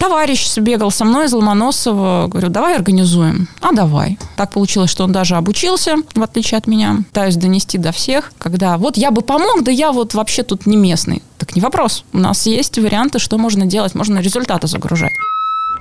[0.00, 2.26] Товарищ бегал со мной из Ломоносова.
[2.26, 3.48] Говорю, давай организуем.
[3.60, 4.18] А давай.
[4.34, 6.96] Так получилось, что он даже обучился, в отличие от меня.
[7.10, 10.78] Пытаюсь донести до всех, когда вот я бы помог, да я вот вообще тут не
[10.78, 11.22] местный.
[11.36, 12.04] Так не вопрос.
[12.14, 13.94] У нас есть варианты, что можно делать.
[13.94, 15.12] Можно результаты загружать.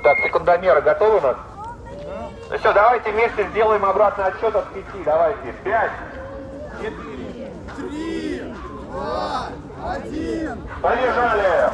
[0.03, 1.37] Так, секундомеры готовы у нас?
[2.51, 5.01] Ну все, давайте вместе сделаем обратный отсчет от пяти.
[5.05, 5.55] Давайте.
[5.63, 5.91] Пять,
[6.81, 8.41] четыре, три,
[8.91, 9.47] два,
[9.81, 10.57] один.
[10.81, 11.71] Побежали!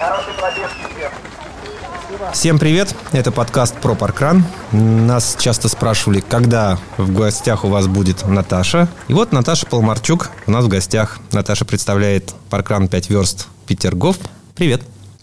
[0.00, 1.12] Всем.
[2.32, 4.44] Всем привет, это подкаст про Паркран.
[4.72, 8.88] Нас часто спрашивали, когда в гостях у вас будет Наташа.
[9.08, 11.18] И вот Наташа Полмарчук у нас в гостях.
[11.32, 14.16] Наташа представляет Паркран 5 верст Петергоф.
[14.54, 14.80] Привет.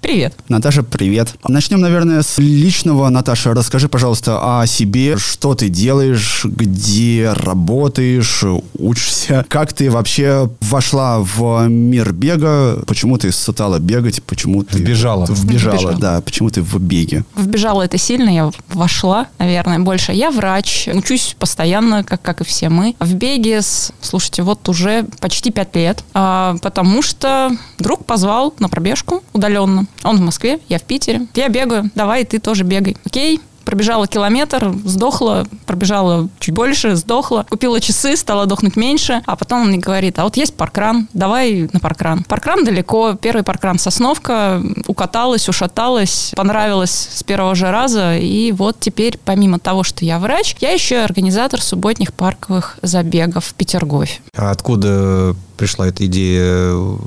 [0.07, 0.35] Привет.
[0.47, 1.33] Наташа, привет.
[1.49, 3.09] Начнем, наверное, с личного.
[3.09, 5.17] Наташа, расскажи, пожалуйста, о себе.
[5.17, 8.41] Что ты делаешь, где работаешь,
[8.79, 9.45] учишься?
[9.49, 12.81] Как ты вообще вошла в мир бега?
[12.87, 14.23] Почему ты стала бегать?
[14.23, 14.77] Почему ты...
[14.77, 15.25] Вбежала.
[15.25, 15.97] Вбежала, Вбежала.
[15.99, 16.21] да.
[16.21, 17.25] Почему ты в беге?
[17.35, 20.13] Вбежала это сильно, я вошла, наверное, больше.
[20.13, 22.95] Я врач, учусь постоянно, как, как и все мы.
[23.01, 28.69] В беге, с, слушайте, вот уже почти пять лет, а, потому что друг позвал на
[28.69, 29.85] пробежку удаленно.
[30.03, 31.27] Он в Москве, я в Питере.
[31.35, 32.97] Я бегаю, давай, ты тоже бегай.
[33.05, 37.45] Окей, Пробежала километр, сдохла, пробежала чуть больше, сдохла.
[37.49, 39.21] Купила часы, стала дохнуть меньше.
[39.25, 42.23] А потом он мне говорит, а вот есть паркран, давай на паркран.
[42.23, 48.15] Паркран далеко, первый паркран Сосновка, укаталась, ушаталась, понравилось с первого же раза.
[48.15, 53.43] И вот теперь, помимо того, что я врач, я еще и организатор субботних парковых забегов
[53.47, 54.21] в Петергофе.
[54.33, 56.97] А откуда пришла эта идея э,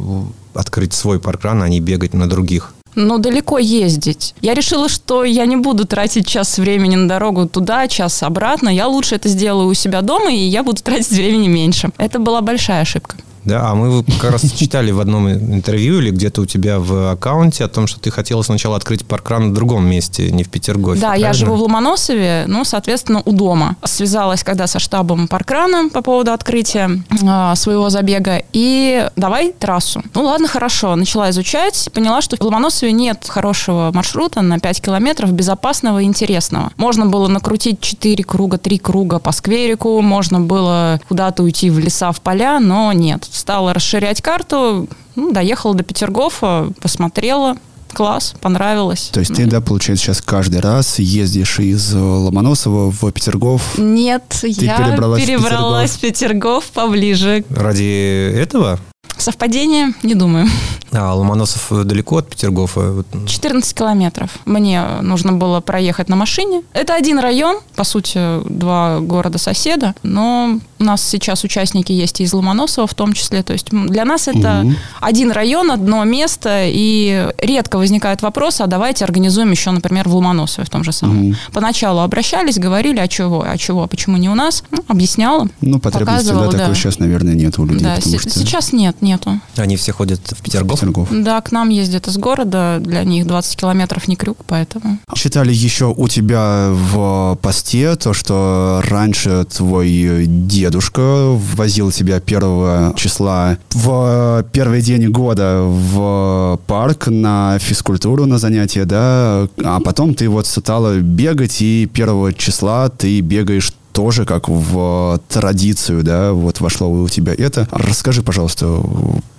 [0.52, 2.74] открыть свой паркран, а не бегать на других?
[2.94, 4.34] Ну, далеко ездить.
[4.40, 8.68] Я решила, что я не буду тратить час времени на дорогу туда, час обратно.
[8.68, 11.90] Я лучше это сделаю у себя дома, и я буду тратить времени меньше.
[11.98, 13.16] Это была большая ошибка.
[13.50, 17.64] Да, а мы как раз читали в одном интервью или где-то у тебя в аккаунте
[17.64, 21.00] о том, что ты хотела сначала открыть паркран в другом месте, не в Петергофе.
[21.00, 21.34] Да, я правильно?
[21.34, 23.74] живу в Ломоносове, ну, соответственно, у дома.
[23.82, 28.40] Связалась когда со штабом паркрана по поводу открытия э, своего забега.
[28.52, 30.00] И давай трассу.
[30.14, 30.94] Ну, ладно, хорошо.
[30.94, 31.88] Начала изучать.
[31.92, 36.70] Поняла, что в Ломоносове нет хорошего маршрута на 5 километров, безопасного и интересного.
[36.76, 42.12] Можно было накрутить 4 круга, 3 круга по скверику, можно было куда-то уйти в леса,
[42.12, 43.26] в поля, но нет.
[43.40, 44.86] Стала расширять карту,
[45.16, 47.56] ну, доехала до Петергофа, посмотрела,
[47.90, 49.08] класс, понравилось.
[49.14, 53.78] То есть ты, да, получается, сейчас каждый раз ездишь из Ломоносова в Петергоф?
[53.78, 57.42] Нет, я перебралась в перебралась в Петергоф поближе.
[57.48, 58.78] Ради этого?
[59.16, 59.94] Совпадение?
[60.02, 60.46] Не думаю.
[60.92, 62.92] А Ломоносов далеко от Петергофа?
[62.92, 64.36] Вот, 14 километров.
[64.44, 66.62] Мне нужно было проехать на машине.
[66.74, 72.32] Это один район, по сути, два города-соседа, но у нас сейчас участники есть и из
[72.32, 73.42] Ломоносова в том числе.
[73.42, 74.76] То есть для нас это Мгм.
[75.00, 80.64] один район, одно место, и редко возникает вопрос, а давайте организуем еще, например, в Ломоносове
[80.66, 81.16] в том же самом.
[81.28, 81.36] Мгм.
[81.52, 84.64] Поначалу обращались, говорили, а чего, а чего, а почему не у нас?
[84.70, 85.48] Ну, объясняла.
[85.60, 86.74] Ну, потребности, да, такой да.
[86.74, 88.30] сейчас, наверное, нет у людей, Да, се- что...
[88.30, 89.38] сейчас нет, нету.
[89.56, 90.80] Они все ходят в Петергоф?
[90.80, 91.08] Петергоф.
[91.10, 94.98] Да, к нам ездят из города, для них 20 километров не крюк, поэтому...
[95.14, 100.26] Читали еще у тебя в посте то, что раньше твой
[100.70, 108.84] дедушка возил тебя 1 числа в первый день года в парк на физкультуру, на занятия,
[108.84, 115.20] да, а потом ты вот стала бегать, и 1 числа ты бегаешь тоже как в
[115.28, 117.68] традицию, да, вот вошло у тебя это.
[117.70, 118.82] Расскажи, пожалуйста,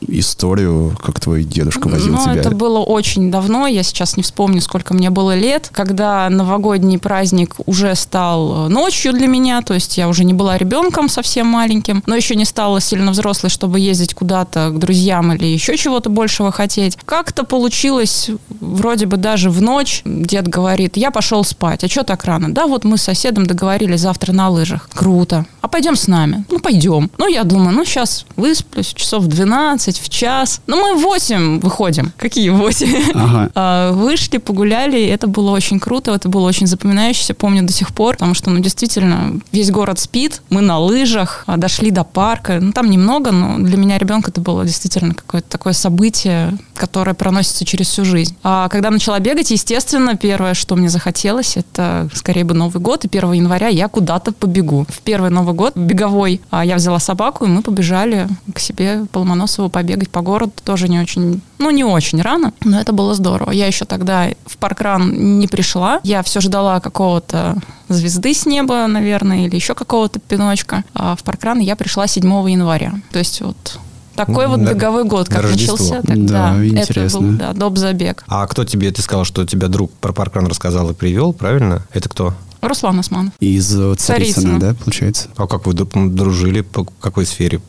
[0.07, 2.35] историю, как твой дедушка возил Ну, тебя.
[2.35, 7.55] это было очень давно, я сейчас не вспомню, сколько мне было лет, когда новогодний праздник
[7.65, 12.03] уже стал э, ночью для меня, то есть я уже не была ребенком совсем маленьким,
[12.05, 16.51] но еще не стала сильно взрослой, чтобы ездить куда-то к друзьям или еще чего-то большего
[16.51, 16.97] хотеть.
[17.05, 18.29] Как-то получилось,
[18.59, 22.53] вроде бы даже в ночь, дед говорит, я пошел спать, а что так рано?
[22.53, 24.89] Да, вот мы с соседом договорились завтра на лыжах.
[24.93, 25.45] Круто.
[25.61, 26.45] А пойдем с нами?
[26.49, 27.09] Ну, пойдем.
[27.17, 30.61] Ну, я думаю, ну, сейчас высплюсь, часов в 12, в час.
[30.67, 32.11] Ну, мы в 8 выходим.
[32.17, 33.11] Какие 8?
[33.13, 33.49] Ага.
[33.63, 38.15] А, Вышли, погуляли, это было очень круто, это было очень запоминающееся, помню до сих пор,
[38.15, 42.71] потому что, ну, действительно, весь город спит, мы на лыжах, а, дошли до парка, ну,
[42.71, 47.87] там немного, но для меня ребенка это было действительно какое-то такое событие, которое проносится через
[47.87, 48.35] всю жизнь.
[48.43, 53.07] А когда начала бегать, естественно, первое, что мне захотелось, это скорее бы Новый год, и
[53.07, 54.85] 1 января я куда-то побегу.
[54.89, 59.19] В первый Новый год беговой а, я взяла собаку, и мы побежали к себе по
[59.19, 63.51] Ломоносову побегать по городу, тоже не очень, ну, не очень рано, но это было здорово.
[63.51, 67.57] Я еще тогда в паркран не пришла, я все ждала какого-то
[67.87, 70.83] звезды с неба, наверное, или еще какого-то пиночка.
[70.93, 72.93] А в паркран я пришла 7 января.
[73.11, 73.79] То есть вот
[74.15, 74.73] Такой вот Да.
[74.73, 75.77] беговой год, как Рождество.
[75.77, 76.01] начался.
[76.01, 77.01] Так, Да, да, интересно.
[77.03, 77.77] Это был, да, доп.
[77.77, 78.23] забег.
[78.27, 81.83] А кто тебе, ты сказал, что тебя друг про паркран рассказал и привел, правильно?
[81.93, 82.33] Это кто?
[82.61, 83.33] Руслан Османов.
[83.39, 83.97] Из э, Царицына.
[83.97, 85.29] Царицына, да, получается?
[85.35, 86.61] А как вы дру- дружили?
[86.61, 87.59] По какой сфере?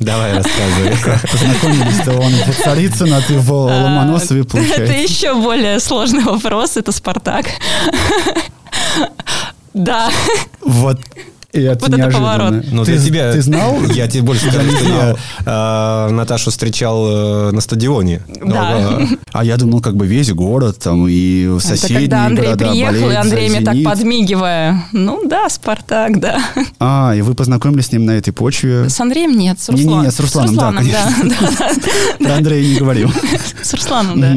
[0.00, 0.90] Давай рассказывай.
[1.30, 4.92] Познакомились-то он в Царицыно, а ты в Ломоносове, Это получается.
[4.94, 6.76] еще более сложный вопрос.
[6.76, 7.46] Это Спартак.
[9.72, 10.10] Да.
[10.62, 10.98] Вот
[11.52, 12.12] и это Вот это неожиданно.
[12.12, 12.64] поворот.
[12.70, 13.32] Ну, ты, для тебя...
[13.32, 13.80] ты знал?
[13.94, 15.08] Я тебе больше скажу, не что знал.
[15.08, 15.16] я
[15.46, 18.22] а, Наташу встречал э, на стадионе.
[18.40, 19.00] Но, Да.
[19.32, 23.10] а, я думал, как бы весь город там и Это соседние когда Андрей города приехал,
[23.10, 24.84] и Андрей мне так подмигивая.
[24.92, 26.40] Ну да, Спартак, да.
[26.78, 28.88] А, и вы познакомились с ним на этой почве.
[28.88, 30.12] С Андреем нет, с Не-не-не, Русланом.
[30.12, 30.72] с Русланом, да,
[31.22, 33.10] да, да, Про Андрея не говорил.
[33.62, 34.34] С Русланом, да.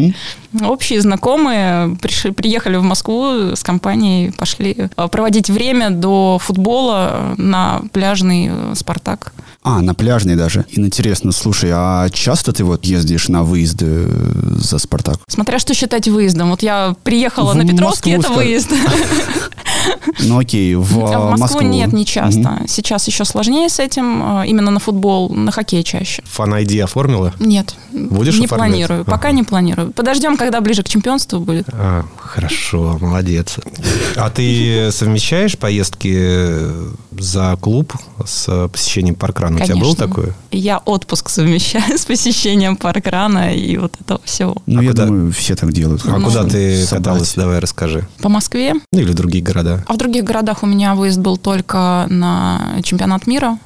[0.61, 7.81] Общие знакомые пришли, приехали в Москву с компанией, пошли э, проводить время до футбола на
[7.91, 9.33] пляжный э, «Спартак».
[9.65, 10.65] А, на пляжной даже.
[10.69, 15.19] И интересно, слушай, а часто ты вот ездишь на выезды э, за «Спартак»?
[15.27, 16.49] Смотря что считать выездом.
[16.49, 18.69] Вот я приехала В на Петровский, это Москву, выезд.
[20.19, 20.81] Ну окей, в,
[21.13, 21.61] А в Москву Москву.
[21.67, 22.39] нет, не часто.
[22.39, 22.67] Мгм.
[22.67, 24.39] Сейчас еще сложнее с этим.
[24.41, 26.21] э, Именно на футбол, на хоккей чаще.
[26.25, 27.33] Фан-айди оформила?
[27.39, 28.69] Нет, Будешь не оформлять?
[28.71, 29.05] планирую.
[29.05, 29.37] Пока Ага.
[29.37, 29.91] не планирую.
[29.91, 31.65] Подождем, когда ближе к чемпионству будет.
[31.73, 33.57] А, хорошо, молодец.
[34.15, 36.57] А ты совмещаешь поездки
[37.17, 37.93] за клуб
[38.25, 39.57] с посещением паркрана?
[39.61, 40.07] У тебя было Конечно.
[40.07, 40.35] такое?
[40.51, 44.55] Я отпуск совмещаю с посещением паркрана и вот этого всего.
[44.65, 46.01] Ну, А я куда- думаю, все так делают.
[46.05, 47.03] А Ну, куда ты собрать.
[47.03, 47.33] каталась?
[47.35, 48.07] Давай расскажи.
[48.21, 48.73] По Москве.
[48.91, 49.83] Ну, или другие города.
[49.87, 53.57] А в других городах у меня выезд был только на чемпионат мира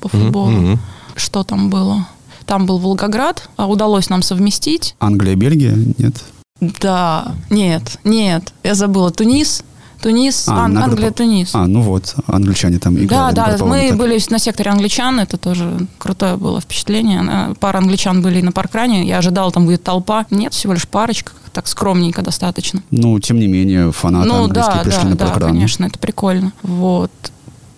[0.00, 0.50] по футболу.
[0.50, 0.80] Мгм.
[1.16, 2.06] Что там было?
[2.46, 4.94] Там был Волгоград, а удалось нам совместить.
[4.98, 5.74] Англия, Бельгия?
[5.98, 6.16] Нет?
[6.60, 9.10] Да, нет, нет, я забыла.
[9.10, 9.64] Тунис,
[10.02, 10.78] Тунис, А, Ан-.
[10.78, 11.54] Англия, Тунис.
[11.54, 13.34] А, ну вот, англичане там Да, играли.
[13.34, 13.94] да, групповом мы этапе.
[13.94, 17.54] были на секторе англичан, это тоже крутое было впечатление.
[17.60, 20.26] Пара англичан были на паркране, я ожидала, там будет толпа.
[20.30, 22.82] Нет, всего лишь парочка, так скромненько достаточно.
[22.90, 25.52] Ну, тем не менее, фанаты ну английские да, пришли да, на да, паркран.
[25.52, 26.52] конечно, это прикольно.
[26.62, 27.10] Вот.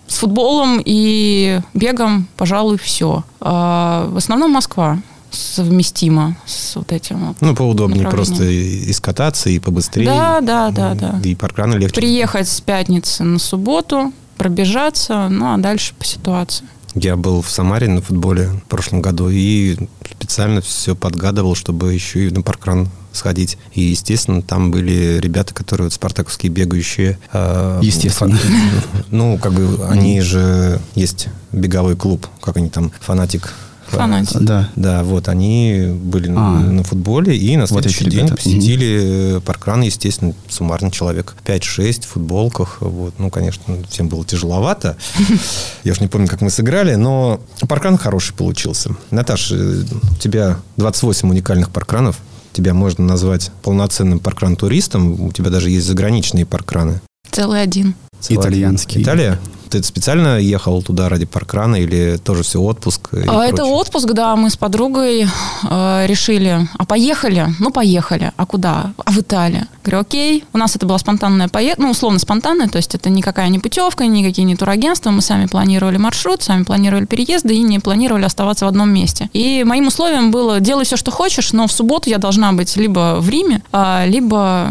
[0.07, 3.23] С футболом и бегом, пожалуй, все.
[3.39, 4.99] в основном Москва
[5.35, 7.37] совместима с вот этим вот.
[7.41, 10.05] Ну, поудобнее просто и и скататься, и побыстрее.
[10.05, 11.19] Да, да, да, да.
[11.23, 11.95] И паркраны легче.
[11.95, 16.65] Приехать с пятницы на субботу, пробежаться, ну а дальше по ситуации.
[16.95, 19.75] Я был в Самаре на футболе в прошлом году и
[20.11, 23.57] специально все подгадывал, чтобы еще и на паркран сходить.
[23.73, 27.17] И, естественно, там были ребята, которые вот спартаковские бегающие.
[27.31, 28.37] э, Естественно.
[28.37, 33.53] фа- Ну, как бы они же есть беговой клуб, как они там, фанатик.
[33.97, 34.39] Фанатик.
[34.41, 34.69] Да.
[34.75, 36.59] Да, вот они были на- А.
[36.59, 38.35] на футболе и на Вот следующий день ребята.
[38.35, 42.77] посетили паркран, естественно, суммарно человек 5-6 в футболках.
[42.81, 43.13] Вот.
[43.19, 44.97] Ну, конечно, всем было тяжеловато.
[45.83, 48.95] Я уж не помню, как мы сыграли, но паркран хороший получился.
[49.11, 52.17] Наташа, э, у тебя 28 уникальных паркранов.
[52.53, 55.19] Тебя можно назвать полноценным паркран-туристом.
[55.21, 57.01] У тебя даже есть заграничные паркраны.
[57.31, 57.95] Целый один.
[58.19, 59.01] Целый- Итальянский.
[59.01, 59.39] Италия?
[59.73, 63.09] Ты специально ехал туда ради паркрана или тоже все отпуск?
[63.11, 63.73] А, Это прочее?
[63.73, 65.25] отпуск, да, мы с подругой
[65.63, 67.47] э, решили, а поехали?
[67.57, 68.31] Ну, поехали.
[68.37, 68.93] А куда?
[69.03, 69.65] А в Италию.
[69.83, 70.43] Говорю, окей.
[70.53, 74.05] У нас это была спонтанная поездка, ну, условно спонтанная, то есть это никакая не путевка,
[74.05, 75.09] никакие не турагентства.
[75.09, 79.31] Мы сами планировали маршрут, сами планировали переезды и не планировали оставаться в одном месте.
[79.33, 83.17] И моим условием было, делай все, что хочешь, но в субботу я должна быть либо
[83.19, 84.69] в Риме, а, либо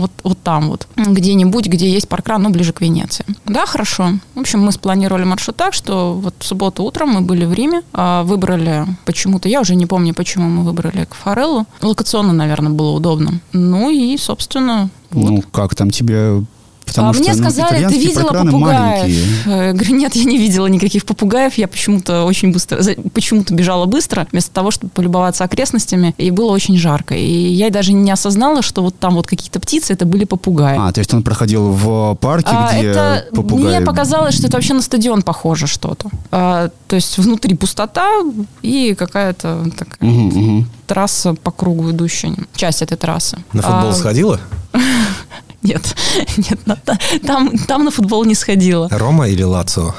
[0.00, 3.24] вот, вот там вот, где-нибудь, где есть паркран, ну, ближе к Венеции.
[3.46, 4.12] Да, хорошо.
[4.34, 7.82] В общем, мы спланировали маршрут так, что вот в субботу утром мы были в Риме,
[7.92, 11.66] а, выбрали почему-то, я уже не помню, почему мы выбрали к Фореллу.
[11.82, 13.40] Локационно, наверное, было удобно.
[13.52, 15.30] Ну и, собственно, вот.
[15.30, 16.44] Ну, как там тебе...
[16.90, 18.80] Потому А что мне ну, сказали, ты итальянские видела попугаев?
[18.80, 19.72] маленькие.
[19.72, 21.54] Говорю, нет, я не видела никаких попугаев.
[21.54, 22.82] Я почему-то очень быстро,
[23.14, 26.14] почему-то бежала быстро, вместо того, чтобы полюбоваться окрестностями.
[26.18, 27.14] И было очень жарко.
[27.14, 30.76] И я даже не осознала, что вот там вот какие-то птицы, это были попугаи.
[30.78, 33.64] А, то есть он проходил в парке, А, где это попугаи...
[33.64, 36.08] мне показалось, что это вообще на стадион похоже что-то.
[36.30, 38.08] А, то есть внутри пустота
[38.62, 40.70] и какая-то такая Мгм, мгм.
[40.86, 43.38] трасса по кругу идущая, часть этой трассы.
[43.52, 44.40] На футбол А, сходила?
[45.62, 45.94] Нет,
[46.36, 46.76] нет, на-
[47.26, 48.88] там, там на футбол не сходила.
[48.90, 49.94] Рома или Лацио?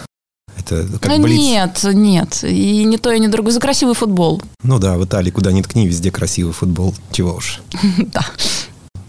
[0.58, 1.40] Это как Ну, Блиц.
[1.40, 2.44] Нет, нет.
[2.44, 3.54] И не то, и не другое.
[3.54, 4.42] За красивый футбол.
[4.64, 6.94] Ну да, в Италии куда ни ткни, везде красивый футбол.
[7.12, 7.62] Чего уж.
[7.98, 8.26] Да.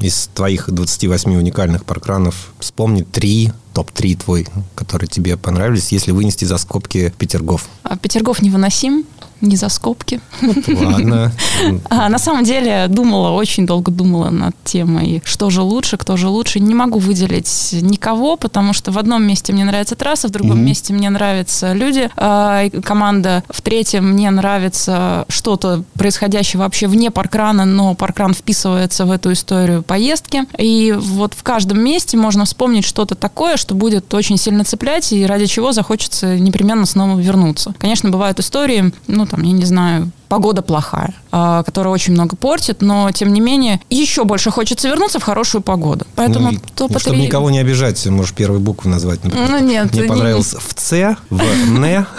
[0.01, 6.59] Из твоих 28 уникальных паркранов вспомни три топ-3 твой, которые тебе понравились, если вынести за
[6.59, 7.67] скобки Петергоф?
[7.83, 9.05] А Петергоф невыносим,
[9.41, 10.21] не за скобки.
[10.69, 11.33] Ладно.
[11.91, 16.29] А, на самом деле думала, очень долго думала над темой, что же лучше, кто же
[16.29, 16.59] лучше.
[16.61, 20.67] Не могу выделить никого, потому что в одном месте мне нравится трасса, в другом Мгм.
[20.67, 27.65] месте мне нравятся люди, и команда, в третьем мне нравится что-то происходящее вообще вне паркрана,
[27.65, 30.45] но паркран вписывается в эту историю поездки.
[30.59, 35.25] И вот в каждом месте можно вспомнить что-то такое, что будет очень сильно цеплять, и
[35.25, 37.75] ради чего захочется непременно снова вернуться.
[37.79, 42.81] Конечно, бывают истории, ну, там, я не знаю, погода плохая, а, которая очень много портит,
[42.81, 46.07] но, тем не менее, еще больше хочется вернуться в хорошую погоду.
[46.17, 49.23] Поэтому Ну, и, топ чтобы никого не обижать, можешь первые буквы назвать.
[49.23, 49.51] например.
[49.51, 52.07] Ну, нет, Мне не- понравился в С, в Н.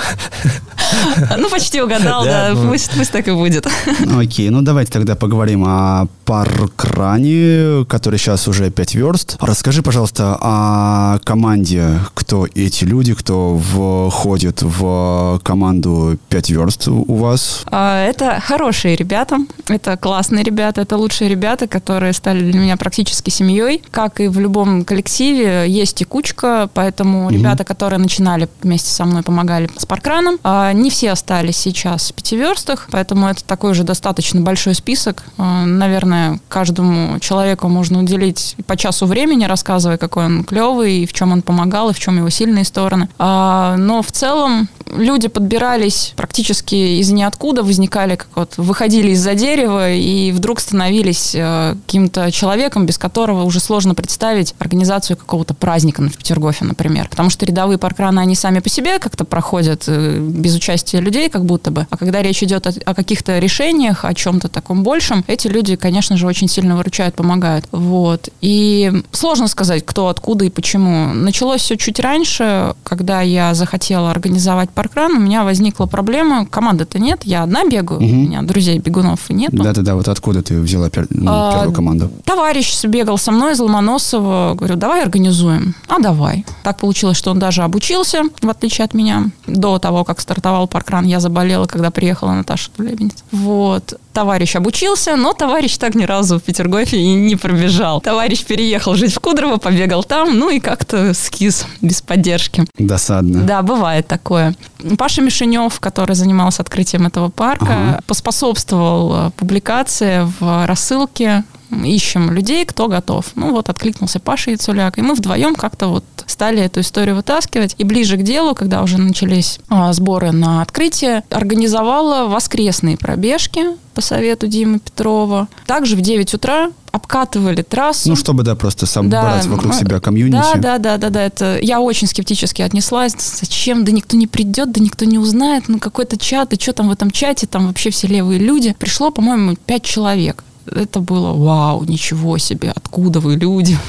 [1.38, 2.70] Ну, почти угадал, Да, ну.
[2.70, 3.68] пусть, пусть так и будет.
[4.16, 9.38] Окей, ну давайте тогда поговорим о паркране, который сейчас уже 5 верст.
[9.40, 12.00] Расскажи, пожалуйста, о команде.
[12.14, 17.64] Кто эти люди, кто входит в команду 5 верст у вас?
[18.04, 23.82] Это хорошие ребята, это классные ребята, это лучшие ребята, которые стали для меня практически семьей.
[23.92, 29.70] Как и в любом коллективе, есть текучка, поэтому ребята, которые начинали вместе со мной, помогали
[29.78, 34.76] с паркраном, а, не все остались сейчас в пятиверстах, поэтому это такой же достаточно большой
[34.76, 35.24] список.
[35.38, 41.14] А, Наверное, каждому человеку можно уделить по часу времени, рассказывая, какой он клевый, и в
[41.14, 43.08] чем он помогал, и в чем его сильные стороны.
[43.18, 49.92] А, Но в целом люди подбирались практически из ниоткуда, возникали как вот, выходили из-за дерева
[49.92, 56.18] и вдруг становились э, каким-то человеком, без которого уже сложно представить организацию какого-то праздника в
[56.18, 57.08] Петергофе, например.
[57.10, 61.46] Потому что рядовые паркраны, они сами по себе как-то проходят э, без участия людей, как
[61.46, 61.88] будто бы.
[61.90, 66.18] А когда речь идет о, о каких-то решениях, о чем-то таком большем, эти люди, конечно
[66.18, 67.66] же, очень сильно выручают, помогают.
[67.72, 68.30] Вот.
[68.42, 71.14] И сложно сказать, кто, откуда и почему.
[71.14, 76.46] Началось все чуть раньше, когда я захотела организовать паркран, у меня возникла проблема.
[76.46, 78.18] Команды-то нет, я одна бегаю, у Мгм.
[78.24, 79.52] меня друзей бегунов нет.
[79.54, 82.12] Да-да-да, вот откуда ты взяла пер- ну, А, первую команду?
[82.26, 84.54] Товарищ бегал со мной из Ломоносова.
[84.56, 85.76] Говорю, давай организуем.
[85.88, 86.46] А давай.
[86.64, 89.26] Так получилось, что он даже обучился, в отличие от меня.
[89.48, 93.24] До того, как стартовал паркран, я заболела, когда приехала Наташа Тулебенец.
[93.32, 94.00] Вот.
[94.14, 98.00] Товарищ обучился, но товарищ так ни разу в Петергофе и не пробежал.
[98.00, 102.66] Товарищ переехал жить в Кудрово, побегал там, ну и как-то скис без поддержки.
[102.78, 103.42] Досадно.
[103.44, 104.56] Да, бывает такое.
[104.98, 108.00] Паша Мишенев, который занимался открытием этого парка, Ага.
[108.06, 111.44] поспособствовал э, публикации в рассылке
[111.84, 113.26] ищем людей, кто готов.
[113.36, 117.76] Ну вот откликнулся Паша Яцуляк, и мы вдвоем как-то вот стали эту историю вытаскивать.
[117.78, 123.62] И ближе к делу, когда уже начались а, сборы на открытие, организовала воскресные пробежки
[123.94, 125.48] по совету Димы Петрова.
[125.66, 128.10] Также в 9 утра обкатывали трассу.
[128.10, 130.36] Ну, чтобы, да, просто собрать вокруг м, себя комьюнити.
[130.36, 131.22] Да, да, да, да, да.
[131.24, 133.16] Это я очень скептически отнеслась.
[133.18, 133.84] Зачем?
[133.84, 135.66] Да никто не придет, да никто не узнает.
[135.68, 138.76] Ну, какой-то чат, и что там в этом чате, там вообще все левые люди.
[138.78, 140.44] Пришло, по-моему, пять человек.
[140.66, 143.78] Это было вау, ничего себе, откуда вы люди?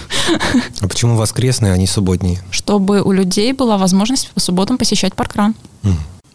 [0.81, 2.41] А почему воскресные, а не субботние?
[2.51, 5.55] Чтобы у людей была возможность по субботам посещать паркран.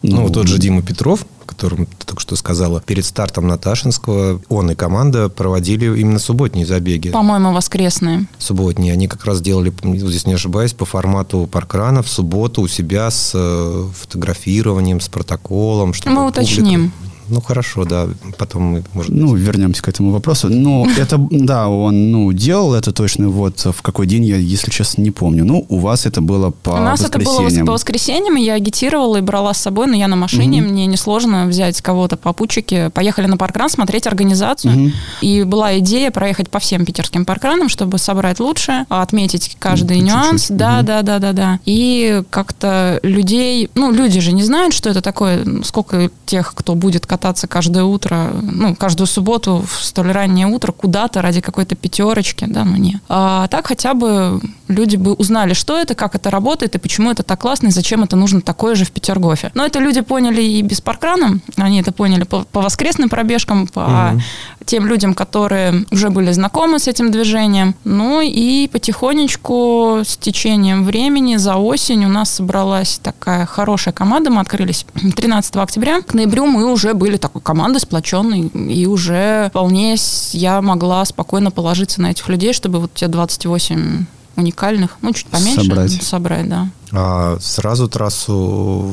[0.02, 4.70] Ну, вот тот же Дима Петров, которому ты только что сказала, перед стартом Наташинского он
[4.70, 7.10] и команда проводили именно субботние забеги.
[7.10, 8.26] По-моему, воскресные.
[8.38, 8.94] Субботние.
[8.94, 13.32] Они как раз делали, здесь не ошибаюсь, по формату паркрана в субботу у себя с
[13.34, 15.92] э, фотографированием, с протоколом.
[15.92, 16.92] чтобы Мы публика- уточним.
[17.30, 18.08] Ну, хорошо, да.
[18.38, 20.48] Потом мы, может Ну, вернемся к этому вопросу.
[20.48, 25.02] Ну, это, да, он, ну, делал это точно, вот в какой день, я, если честно,
[25.02, 25.44] не помню.
[25.44, 29.20] Ну, у вас это было по У нас это было по воскресеньям, я агитировала и
[29.20, 32.90] брала с собой, но я на машине, мне несложно взять кого-то по попутчике.
[32.90, 34.72] Поехали на паркран смотреть организацию.
[34.72, 34.92] Мгм.
[35.20, 40.42] И была идея проехать по всем питерским паркранам, чтобы собрать лучше, отметить каждый Ну, нюанс.
[40.42, 40.86] чуть-чуть, Да, мгм.
[40.86, 41.60] да, да, да, да.
[41.64, 47.06] И как-то людей, ну, люди же не знают, что это такое, сколько тех, кто будет
[47.06, 52.64] кататься каждое утро, ну, каждую субботу в столь раннее утро куда-то ради какой-то пятерочки, да,
[52.64, 53.00] ну не.
[53.08, 57.22] А так хотя бы люди бы узнали, что это, как это работает и почему это
[57.22, 59.50] так классно и зачем это нужно такое же в Петергофе.
[59.54, 64.20] Но это люди поняли и без паркрана, они это поняли по, по воскресным пробежкам, по
[64.64, 67.74] тем людям, которые уже были знакомы с этим движением.
[67.84, 74.30] Ну и потихонечку с течением времени за осень у нас собралась такая хорошая команда.
[74.30, 74.86] Мы открылись
[75.16, 76.02] 13 октября.
[76.02, 78.48] К ноябрю мы уже были такой командой сплоченной.
[78.48, 79.96] И уже вполне
[80.32, 84.04] я могла спокойно положиться на этих людей, чтобы вот те 28
[84.36, 86.02] уникальных, ну, чуть поменьше Собрать.
[86.02, 86.68] собрать да.
[86.92, 88.92] А сразу трассу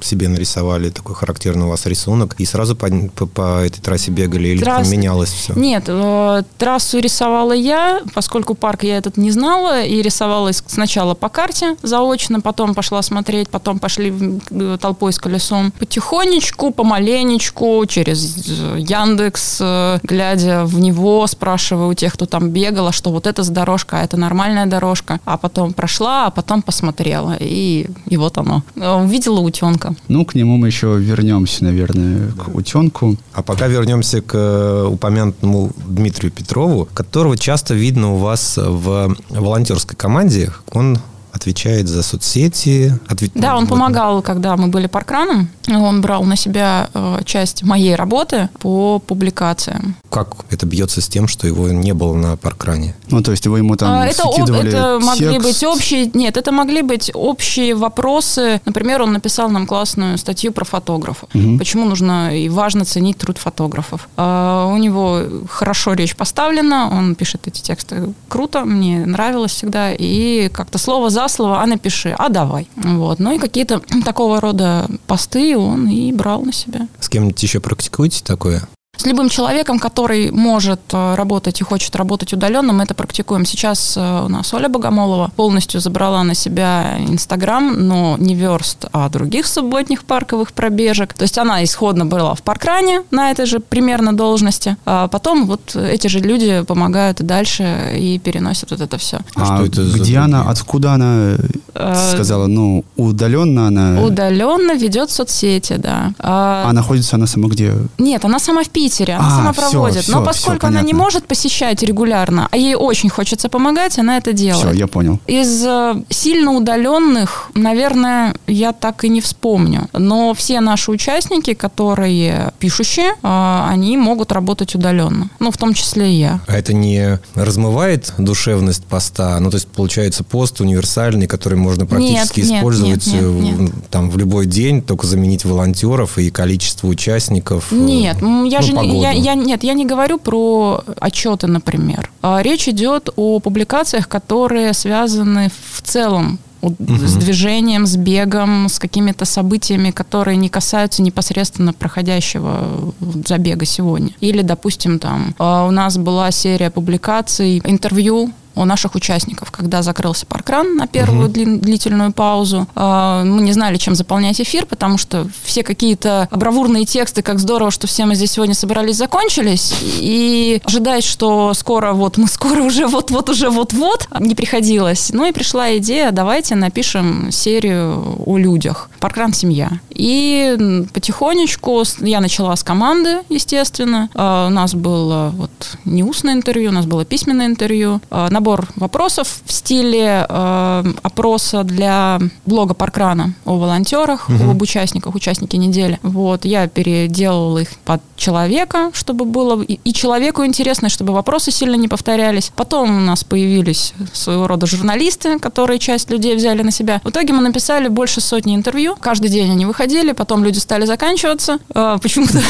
[0.00, 4.48] себе нарисовали, такой характерный у вас рисунок, и сразу по, по, по этой трассе бегали,
[4.48, 5.54] или Трасс- там менялось все?
[5.54, 11.28] Нет, э, трассу рисовала я, поскольку парк я этот не знала, и рисовала сначала по
[11.28, 14.12] карте заочно, потом пошла смотреть, потом пошли
[14.50, 15.72] э, толпой с колесом.
[15.78, 19.60] Потихонечку, помаленечку, через э, Яндекс,
[20.02, 24.00] глядя в него, спрашивая у тех, кто там бегал, а что вот это за дорожка,
[24.00, 25.20] а это нормальная дорожка.
[25.24, 28.62] А потом прошла, а потом посмотрела, и, и вот оно.
[28.76, 29.94] Э, Увидела утенка.
[30.08, 33.16] Ну, к нему мы еще вернемся, наверное, к утенку.
[33.32, 39.96] А пока вернемся к э, упомянутому Дмитрию Петрову, которого часто видно у вас в волонтерской
[39.96, 40.52] команде.
[40.72, 40.98] Он
[41.38, 42.92] отвечает за соцсети.
[43.08, 43.70] отве- Да, он вот.
[43.70, 45.48] помогал, когда мы были паркраном.
[45.68, 49.94] Он брал на себя э, часть моей работы по публикациям.
[50.10, 52.94] Как это бьется с тем, что его не было на паркране?
[53.10, 55.46] Ну, то есть вы ему там А, это, об- это могли текст.
[55.46, 58.60] быть общие, нет, это могли быть общие вопросы.
[58.64, 61.28] Например, он написал нам классную статью про фотографов.
[61.34, 61.58] Мгм.
[61.58, 64.08] Почему нужно и важно ценить труд фотографов.
[64.16, 69.92] А, у него хорошо речь поставлена, он пишет эти тексты круто, мне нравилось всегда.
[69.92, 72.68] И как-то слово за слово, а напиши, а давай.
[72.76, 73.18] Вот.
[73.18, 76.88] Ну и какие-то такого рода посты он и брал на себя.
[77.00, 78.68] С кем-нибудь еще практикуете такое?
[78.98, 83.46] С любым человеком, который может э, работать и хочет работать удаленно, мы это практикуем.
[83.46, 89.08] Сейчас э, у нас Оля Богомолова полностью забрала на себя Инстаграм, но не верст, а
[89.08, 91.14] других субботних парковых пробежек.
[91.14, 95.76] То есть она исходно была в паркране на этой же примерно должности, а потом вот
[95.76, 99.18] эти же люди помогают и дальше и переносят вот это все.
[99.36, 100.50] А А, что это за где она, другие?
[100.52, 101.36] откуда она
[101.80, 104.02] Э, сказала, ну, удаленно она...
[104.02, 106.12] Удаленно ведет соцсети, да.
[106.18, 107.72] А, А находится она сама где?
[107.98, 110.02] Нет, она сама в Питере, она А, сама проводит.
[110.04, 114.32] всё, Но поскольку она не может посещать регулярно, а ей очень хочется помогать, она это
[114.32, 114.66] делает.
[114.68, 115.20] Все, я понял.
[115.26, 119.88] Из э, сильно удаленных, наверное, я так и не вспомню.
[119.92, 125.28] Но все наши участники, которые пишущие, э, они могут работать удаленно.
[125.38, 126.40] Ну, в том числе и я.
[126.46, 129.38] А это не размывает душевность поста?
[129.40, 133.72] Ну, то есть, получается, пост универсальный, который можно практически нет, использовать нет, нет, э, в-
[133.90, 137.66] там в любой день, только заменить волонтеров и количество участников.
[137.70, 139.00] э, Нет, я ну, же не, погоду.
[139.02, 142.10] я, я- нет, я не говорю про отчеты, например.
[142.22, 146.70] А, Речь идет о публикациях, которые связаны в целом у-
[147.06, 152.92] с движением, с бегом, с какими-то событиями, которые не касаются непосредственно проходящего
[153.26, 154.10] забега сегодня.
[154.20, 158.30] Или, допустим, там а, у нас была серия публикаций, интервью
[158.60, 162.66] у наших участников, когда закрылся паркран на первую длин- длительную паузу.
[162.74, 167.70] А, Мы не знали, чем заполнять эфир, потому что все какие-то бравурные тексты, как здорово,
[167.70, 169.74] что все мы здесь сегодня собрались, закончились.
[170.00, 175.10] И ожидать, что скоро вот мы скоро уже вот-вот уже вот-вот, не приходилось.
[175.12, 178.90] Ну и пришла идея, давайте напишем серию о людях.
[179.00, 179.70] Паркран «Семья».
[179.98, 184.08] И потихонечку я начала с команды, естественно.
[184.14, 185.50] А, У нас было вот
[185.84, 188.00] не устное интервью, у нас было письменное интервью.
[188.10, 195.56] А, Набор вопросов в стиле э, опроса для блога Паркрана о волонтерах, об участниках, участники
[195.56, 195.98] недели.
[196.02, 201.74] Вот, я переделала их под человека, чтобы было и, и человеку интересно, чтобы вопросы сильно
[201.74, 202.52] не повторялись.
[202.54, 207.00] Потом у нас появились своего рода журналисты, которые часть людей взяли на себя.
[207.02, 208.94] В итоге мы написали больше сотни интервью.
[209.00, 211.58] Каждый день они выходили, потом люди стали заканчиваться.
[211.74, 212.40] Э, Почему-то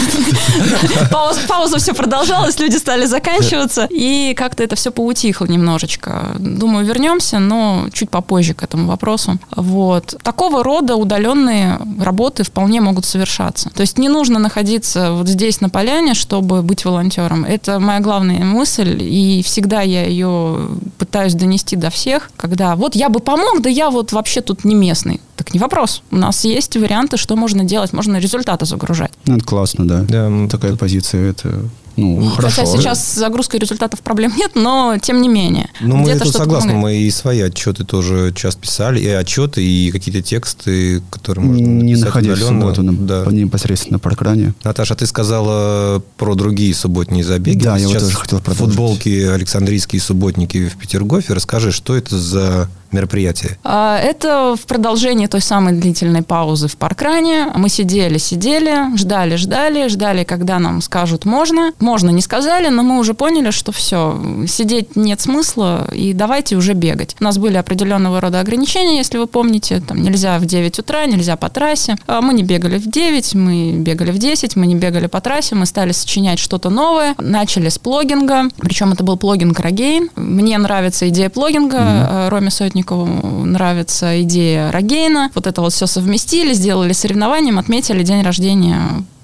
[1.11, 6.37] пауза, пауза все продолжалась, люди стали заканчиваться, и как-то это все поутихло немножечко.
[6.39, 9.39] Думаю, вернемся, но чуть попозже к этому вопросу.
[9.55, 10.15] Вот.
[10.23, 13.71] Такого рода удаленные работы вполне могут совершаться.
[13.71, 17.45] То есть не нужно находиться вот здесь на поляне, чтобы быть волонтером.
[17.45, 23.09] Это моя главная мысль, и всегда я ее пытаюсь донести до всех, когда вот я
[23.09, 25.21] бы помог, да я вот вообще тут не местный.
[25.37, 26.03] Так не вопрос.
[26.11, 27.93] У нас есть варианты, что можно делать.
[27.93, 29.13] Можно результаты загружать.
[29.27, 30.03] Ну, это классно, да.
[30.09, 31.61] Да, м, Такая позиция, это,
[31.97, 32.63] ну, хорошо.
[32.65, 35.69] Хотя сейчас с загрузкой результатов проблем нет, но тем не менее.
[35.81, 36.97] Ну, мы тут что-то согласны, помогает.
[37.01, 41.97] мы и свои отчеты тоже часто писали, и отчеты, и какие-то тексты, которые можно не
[41.97, 42.61] находясь в удаленно.
[42.61, 42.93] субботу на-
[43.25, 43.31] Да.
[43.31, 44.55] непосредственно на паркране.
[44.65, 47.65] Наташа, а ты сказала про другие субботние забеги.
[47.65, 48.75] Да, Ты я вот сейчас тоже хотел продолжить.
[48.77, 51.35] Футболки Александрийские субботники в Петергофе.
[51.35, 53.59] Расскажи, что это за мероприятие?
[53.65, 57.49] А, Это в продолжении той самой длительной паузы в паркране.
[57.55, 61.73] Мы сидели, сидели, ждали, ждали, ждали, когда нам скажут можно.
[61.79, 66.75] Можно не сказали, но мы уже поняли, что все, сидеть нет смысла, и давайте уже
[66.75, 67.17] бегать.
[67.21, 69.81] У нас были определенного рода ограничения, если вы помните.
[69.87, 71.97] Там нельзя в 9 утра, нельзя по трассе.
[72.07, 75.55] А Мы не бегали в 9, мы бегали в 10, мы не бегали по трассе,
[75.55, 77.15] мы стали сочинять что-то новое.
[77.19, 80.11] Начали с плогинга, причем это был плогинг Рогейн.
[80.17, 81.77] Мне нравится идея плогинга.
[81.79, 85.31] Э, Роме Сотникову Субботникову нравится идея Рогейна.
[85.35, 88.81] Вот это вот все совместили, сделали соревнованием, отметили день рождения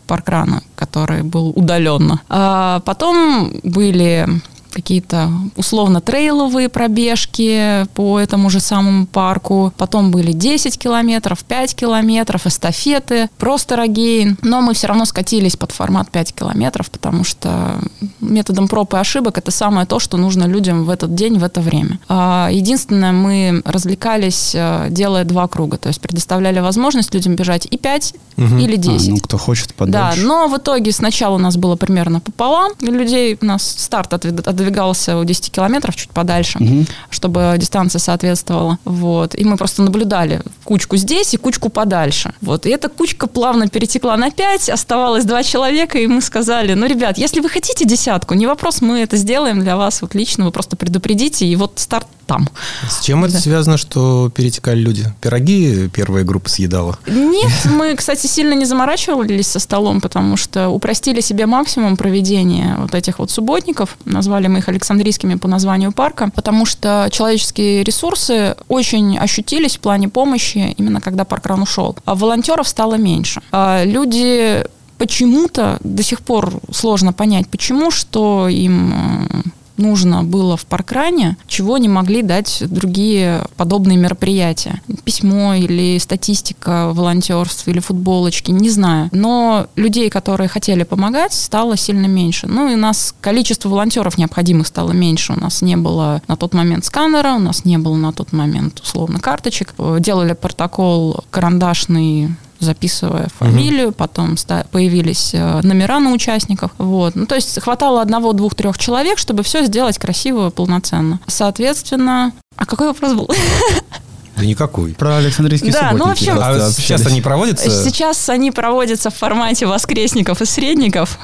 [0.07, 2.21] паркрана, который был удаленно.
[2.29, 4.29] А потом были
[4.75, 9.73] какие-то условно трейловые пробежки по этому же самому парку.
[9.77, 14.37] Потом были 10 километров, 5 километров, эстафеты, просто рогейн.
[14.43, 17.79] Но мы все равно скатились под формат 5 километров, потому что
[18.21, 21.61] методом проб и ошибок это самое то, что нужно людям в этот день, в это
[21.61, 21.99] время.
[22.09, 27.79] А, единственное, мы развлекались, э, делая два круга, то есть предоставляли возможность людям бежать и
[27.79, 28.57] 5, угу.
[28.57, 29.09] или 10.
[29.09, 30.21] А, ну, кто хочет подальше.
[30.21, 34.47] Да, но в итоге сначала у нас было примерно пополам людей, у нас старт отвед
[34.65, 36.85] отодвигался у 10 километров чуть подальше, угу.
[37.11, 38.79] чтобы дистанция соответствовала.
[38.85, 39.35] Вот.
[39.39, 42.33] И мы просто наблюдали кучку здесь и кучку подальше.
[42.41, 42.67] Вот.
[42.67, 47.19] И эта кучка плавно перетекла на 5, оставалось два человека, и мы сказали, ну, ребят,
[47.19, 50.77] если вы хотите десятку, не вопрос, мы это сделаем для вас вот лично, вы просто
[50.77, 52.49] предупредите, и вот старт там.
[52.89, 53.41] С чем это да.
[53.41, 55.13] связано, что перетекали люди?
[55.21, 56.99] Пироги первая группа съедала?
[57.07, 62.95] Нет, мы, кстати, сильно не заморачивались со столом, потому что упростили себе максимум проведения вот
[62.95, 63.97] этих вот субботников.
[64.05, 70.09] Назвали мы их Александрийскими по названию парка, потому что человеческие ресурсы очень ощутились в плане
[70.09, 71.97] помощи именно когда паркран ушел.
[72.05, 73.41] А волонтеров стало меньше.
[73.53, 74.65] А люди
[74.99, 79.45] почему-то до сих пор сложно понять, почему, что им
[79.77, 84.81] нужно было в паркране, чего не могли дать другие подобные мероприятия.
[85.05, 89.09] Письмо или статистика волонтерств или футболочки, не знаю.
[89.13, 92.47] Но людей, которые хотели помогать, стало сильно меньше.
[92.47, 95.33] Ну и у нас количество волонтеров необходимых стало меньше.
[95.33, 98.81] У нас не было на тот момент сканера, у нас не было на тот момент
[98.81, 99.75] условно карточек.
[99.99, 103.97] Делали протокол карандашный записывая фамилию, угу.
[103.97, 104.37] потом
[104.71, 106.71] появились э, номера на участников.
[106.79, 107.15] Вот.
[107.15, 111.21] Ну, то есть хватало одного, двух, трех человек, чтобы все сделать красиво, полноценно.
[111.27, 113.29] Соответственно, а какой вопрос был?
[114.37, 114.93] Да никакой.
[114.93, 116.31] Про Александрийский да, субботники.
[116.31, 117.71] Ну, вообще, а сейчас они проводятся?
[117.71, 121.19] Сейчас они проводятся в формате воскресников и средников.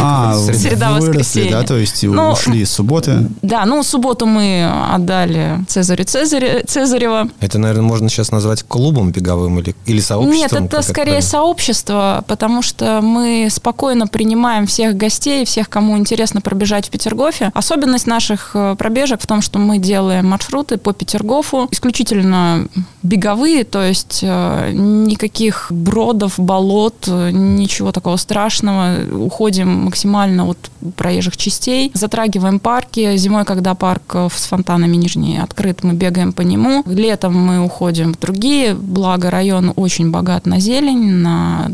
[0.00, 1.52] А, Среда воскресенья.
[1.52, 3.28] да, то есть ну, ушли с субботы.
[3.42, 7.28] Да, ну, субботу мы отдали Цезарю Цезарь, Цезарева.
[7.40, 10.62] Это, наверное, можно сейчас назвать клубом беговым или, или сообществом?
[10.62, 16.40] Нет, это скорее это сообщество, потому что мы спокойно принимаем всех гостей, всех, кому интересно
[16.40, 17.50] пробежать в Петергофе.
[17.54, 22.66] Особенность наших э, пробежек в том, что мы делаем маршруты по Петергофу исключительно исключительно
[23.02, 28.96] беговые, то есть э, никаких бродов, болот, ничего такого страшного.
[29.12, 33.16] Уходим максимально от проезжих частей, затрагиваем парки.
[33.16, 36.82] Зимой, когда парк с фонтанами нижний открыт, мы бегаем по нему.
[36.86, 41.70] Летом мы уходим в другие, благо район очень богат на зелень, на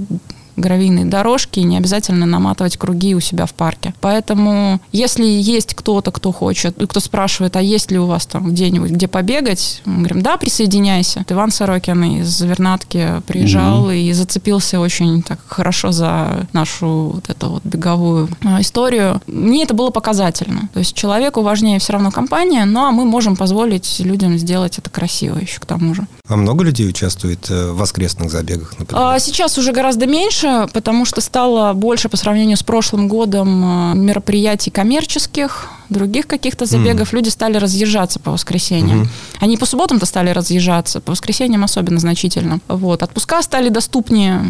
[0.56, 3.94] гравийные дорожки, и не обязательно наматывать круги у себя в парке.
[4.00, 8.90] Поэтому, если есть кто-то, кто хочет, кто спрашивает, а есть ли у вас там где-нибудь,
[8.90, 11.24] где побегать, мы говорим, да, присоединяйся.
[11.28, 13.90] Иван Сорокин из Вернатки приезжал угу.
[13.90, 19.20] и зацепился очень так хорошо за нашу вот эту вот беговую а, историю.
[19.26, 20.68] Мне это было показательно.
[20.72, 25.38] То есть человеку важнее все равно компания, но мы можем позволить людям сделать это красиво
[25.38, 26.06] еще к тому же.
[26.28, 29.04] А много людей участвует э, в воскресных забегах, например?
[29.04, 33.92] А сейчас уже гораздо меньше, больше, потому что стало больше по сравнению с прошлым годом
[33.92, 37.12] э, мероприятий коммерческих, других каких-то забегов.
[37.12, 37.16] Mm.
[37.16, 39.02] Люди стали разъезжаться по воскресеньям.
[39.02, 39.38] Mm-hmm.
[39.40, 42.60] Они по субботам-то стали разъезжаться, по воскресеньям особенно значительно.
[42.68, 43.02] Вот.
[43.02, 44.44] Отпуска стали доступнее,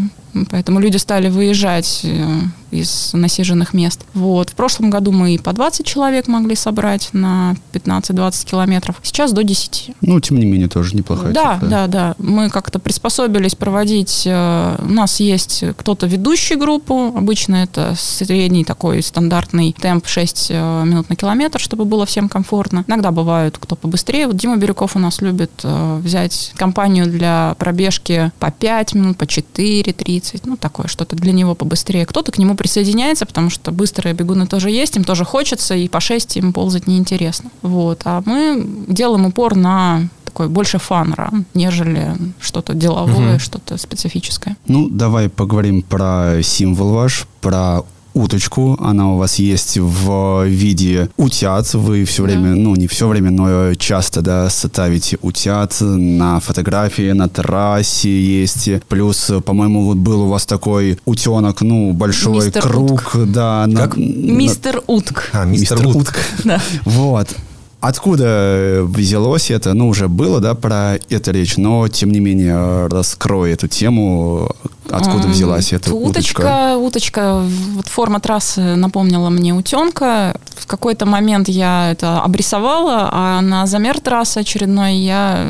[0.51, 4.05] поэтому люди стали выезжать э, из насиженных мест.
[4.14, 4.51] Вот.
[4.51, 8.96] В прошлом году мы и по 20 человек могли собрать на 15-20 километров.
[9.03, 9.92] Сейчас до 10.
[10.01, 11.68] Ну, тем не менее, тоже неплохая да, цифра.
[11.68, 14.22] Да, да, Мы как-то приспособились проводить...
[14.27, 17.12] Э, у нас есть кто-то ведущий группу.
[17.16, 21.25] Обычно это средний такой стандартный темп 6 э, минут на километр,
[21.60, 22.84] чтобы было всем комфортно.
[22.86, 24.26] Иногда бывают кто побыстрее.
[24.26, 29.24] Вот Дима Бирюков у нас любит э, взять компанию для пробежки по 5 минут, по
[29.24, 30.42] 4.30.
[30.44, 32.06] Ну, такое что-то для него побыстрее.
[32.06, 36.00] Кто-то к нему присоединяется, потому что быстрые бегуны тоже есть, им тоже хочется, и по
[36.00, 37.50] 6 им ползать неинтересно.
[37.62, 38.02] Вот.
[38.04, 43.38] А мы делаем упор на такой больше фан-ран, нежели что-то деловое, угу.
[43.38, 44.56] что-то специфическое.
[44.66, 47.84] Ну, давай поговорим про символ ваш, про
[48.16, 48.76] уточку.
[48.81, 51.72] Она у вас есть в виде утят.
[51.74, 52.57] Вы все время, да.
[52.57, 58.70] ну, не все время, но часто, да, ставите утят на фотографии, на трассе есть.
[58.88, 63.16] Плюс, по-моему, вот был у вас такой утенок, ну, большой мистер круг, Утк.
[63.26, 63.66] да.
[63.74, 63.96] Как?
[63.96, 65.31] На, мистер Утк.
[65.33, 66.16] А, мистер, мистер Утк.
[66.44, 66.61] Да.
[66.85, 67.29] Вот.
[67.80, 69.74] Откуда взялось это?
[69.74, 74.50] Ну, уже было, да, про это речь, но, тем не менее, раскрой эту тему.
[74.88, 76.40] Откуда взялась эта уточка?
[76.40, 77.42] Уточка, уточка,
[77.74, 80.36] вот форма трассы напомнила мне утенка.
[80.56, 85.48] В какой-то момент я это обрисовала, а на замер трассы очередной я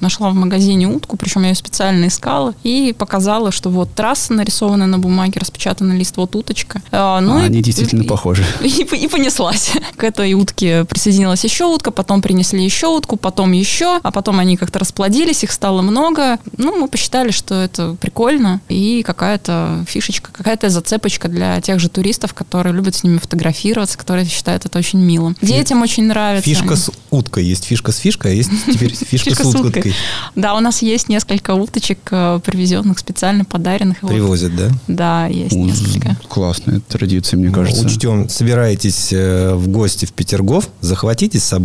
[0.00, 4.86] нашла в магазине утку, причем я ее специально искала, и показала, что вот трасса нарисована
[4.86, 6.82] на бумаге, распечатанный лист, вот уточка.
[6.90, 8.44] А, ну, а, и, они действительно и, похожи.
[8.62, 9.72] И, и, и понеслась.
[9.96, 14.56] К этой утке присоединилась еще утка, потом принесли еще утку, потом еще, а потом они
[14.56, 16.38] как-то расплодились, их стало много.
[16.56, 22.34] Ну, мы посчитали, что это прикольно, и какая-то фишечка, какая-то зацепочка для тех же туристов,
[22.34, 25.34] которые любят с ними фотографироваться, которые считают это очень мило.
[25.42, 26.48] Детям очень нравится.
[26.48, 27.44] Фишка с уткой.
[27.44, 29.94] Есть фишка с фишкой, а есть теперь фишка с уткой.
[30.34, 33.98] Да, у нас есть несколько уточек, э, привезенных специально, подаренных.
[34.00, 34.70] Привозят, да?
[34.86, 36.16] Да, есть несколько.
[36.28, 37.84] Классная традиция, мне кажется.
[37.84, 41.57] Учтем, собираетесь э, в гости в Петергоф, захватите с собой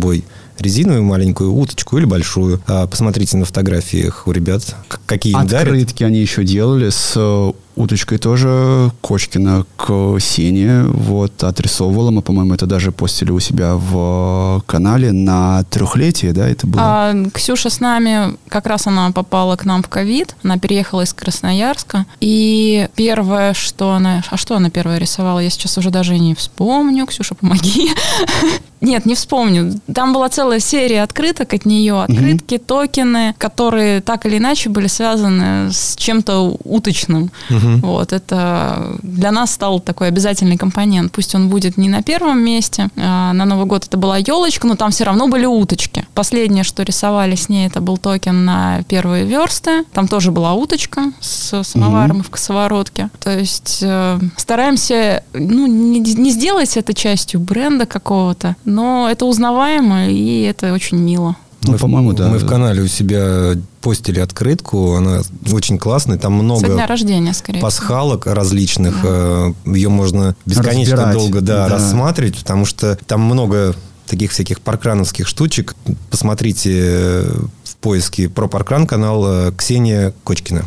[0.58, 2.60] резиновую маленькую уточку или большую.
[2.66, 4.76] А посмотрите на фотографиях у ребят,
[5.06, 6.12] какие им Открытки дарят.
[6.12, 12.10] они еще делали с э, уточкой тоже Кочкина к Сене вот отрисовывала.
[12.10, 16.82] Мы, по-моему, это даже постили у себя в канале на трехлетие, да, это было?
[16.84, 21.12] А, Ксюша с нами, как раз она попала к нам в ковид, она переехала из
[21.12, 24.22] Красноярска, и первое, что она...
[24.30, 27.06] А что она первое рисовала, я сейчас уже даже не вспомню.
[27.06, 27.90] Ксюша, помоги.
[28.80, 29.80] Нет, не вспомню.
[29.94, 32.02] Там была целая серия открыток от нее.
[32.02, 37.30] Открытки, токены, которые так или иначе были связаны с чем-то уточным.
[37.48, 37.63] Угу.
[37.82, 41.12] Вот, это для нас стал такой обязательный компонент.
[41.12, 42.88] Пусть он будет не на первом месте.
[42.96, 46.06] А на Новый год это была елочка, но там все равно были уточки.
[46.14, 49.84] Последнее, что рисовали с ней, это был токен на первые версты.
[49.92, 52.24] Там тоже была уточка с самоваром угу.
[52.24, 53.10] в косоворотке.
[53.20, 60.08] То есть э, стараемся ну, не, не сделать это частью бренда какого-то, но это узнаваемо,
[60.08, 61.36] и это очень мило.
[61.64, 62.28] Ну, мы, по-моему, да.
[62.28, 65.22] Мы в канале у себя постили открытку, она
[65.52, 69.08] очень классная, там много дня рождения, скорее пасхалок различных, да.
[69.08, 71.14] Э, ее можно бесконечно Разбирать.
[71.14, 71.74] долго да, да.
[71.74, 73.74] рассматривать, потому что там много
[74.06, 75.74] таких всяких паркрановских штучек.
[76.10, 77.32] Посмотрите э,
[77.64, 80.66] в поиске про паркран канал э, Ксения Кочкина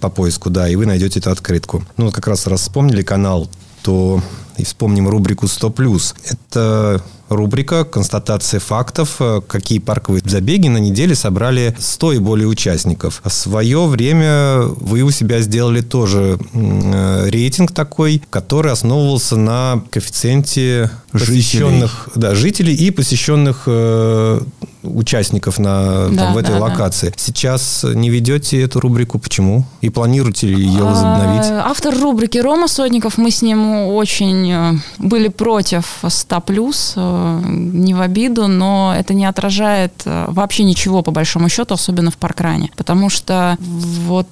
[0.00, 1.82] по поиску, да, и вы найдете эту открытку.
[1.96, 3.48] Ну, как раз раз вспомнили канал,
[3.82, 4.22] то
[4.58, 12.12] и вспомним рубрику «100+.» Это рубрика «Констатация фактов», какие парковые забеги на неделе собрали 100
[12.12, 13.20] и более участников.
[13.24, 20.90] В свое время вы у себя сделали тоже э, рейтинг такой, который основывался на коэффициенте
[21.10, 24.40] посещенных жителей, да, жителей и посещенных э,
[24.84, 27.08] участников на, да, там, в этой да, локации.
[27.08, 27.14] Да.
[27.16, 29.64] Сейчас не ведете эту рубрику, почему?
[29.80, 31.50] И планируете ли ее возобновить?
[31.50, 38.00] А, автор рубрики Рома Сотников, мы с ним очень э, были против 100+, не в
[38.00, 42.70] обиду, но это не отражает э, вообще ничего, по большому счету, особенно в Паркране.
[42.76, 44.28] Потому что вот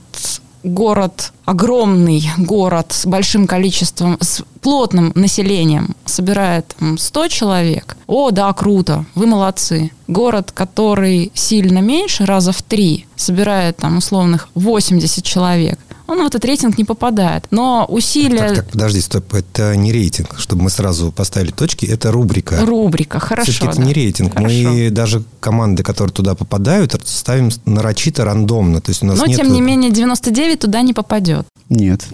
[0.62, 7.96] город, огромный город с большим количеством, с плотным населением собирает там, 100 человек.
[8.06, 9.90] О, да, круто, вы молодцы.
[10.08, 16.44] Город, который сильно меньше, раза в три, собирает там условных 80 человек он в этот
[16.44, 17.46] рейтинг не попадает.
[17.50, 18.48] Но усилия...
[18.48, 22.64] Так, так, подожди, стоп, это не рейтинг, чтобы мы сразу поставили точки, это рубрика.
[22.64, 23.50] Рубрика, хорошо.
[23.50, 23.72] Все-таки да.
[23.72, 24.34] это не рейтинг.
[24.34, 24.54] Хорошо.
[24.54, 28.80] Мы даже команды, которые туда попадают, ставим нарочито рандомно.
[28.80, 29.38] То есть у нас Но, нет...
[29.38, 31.46] тем не менее, 99 туда не попадет.
[31.68, 32.06] Нет.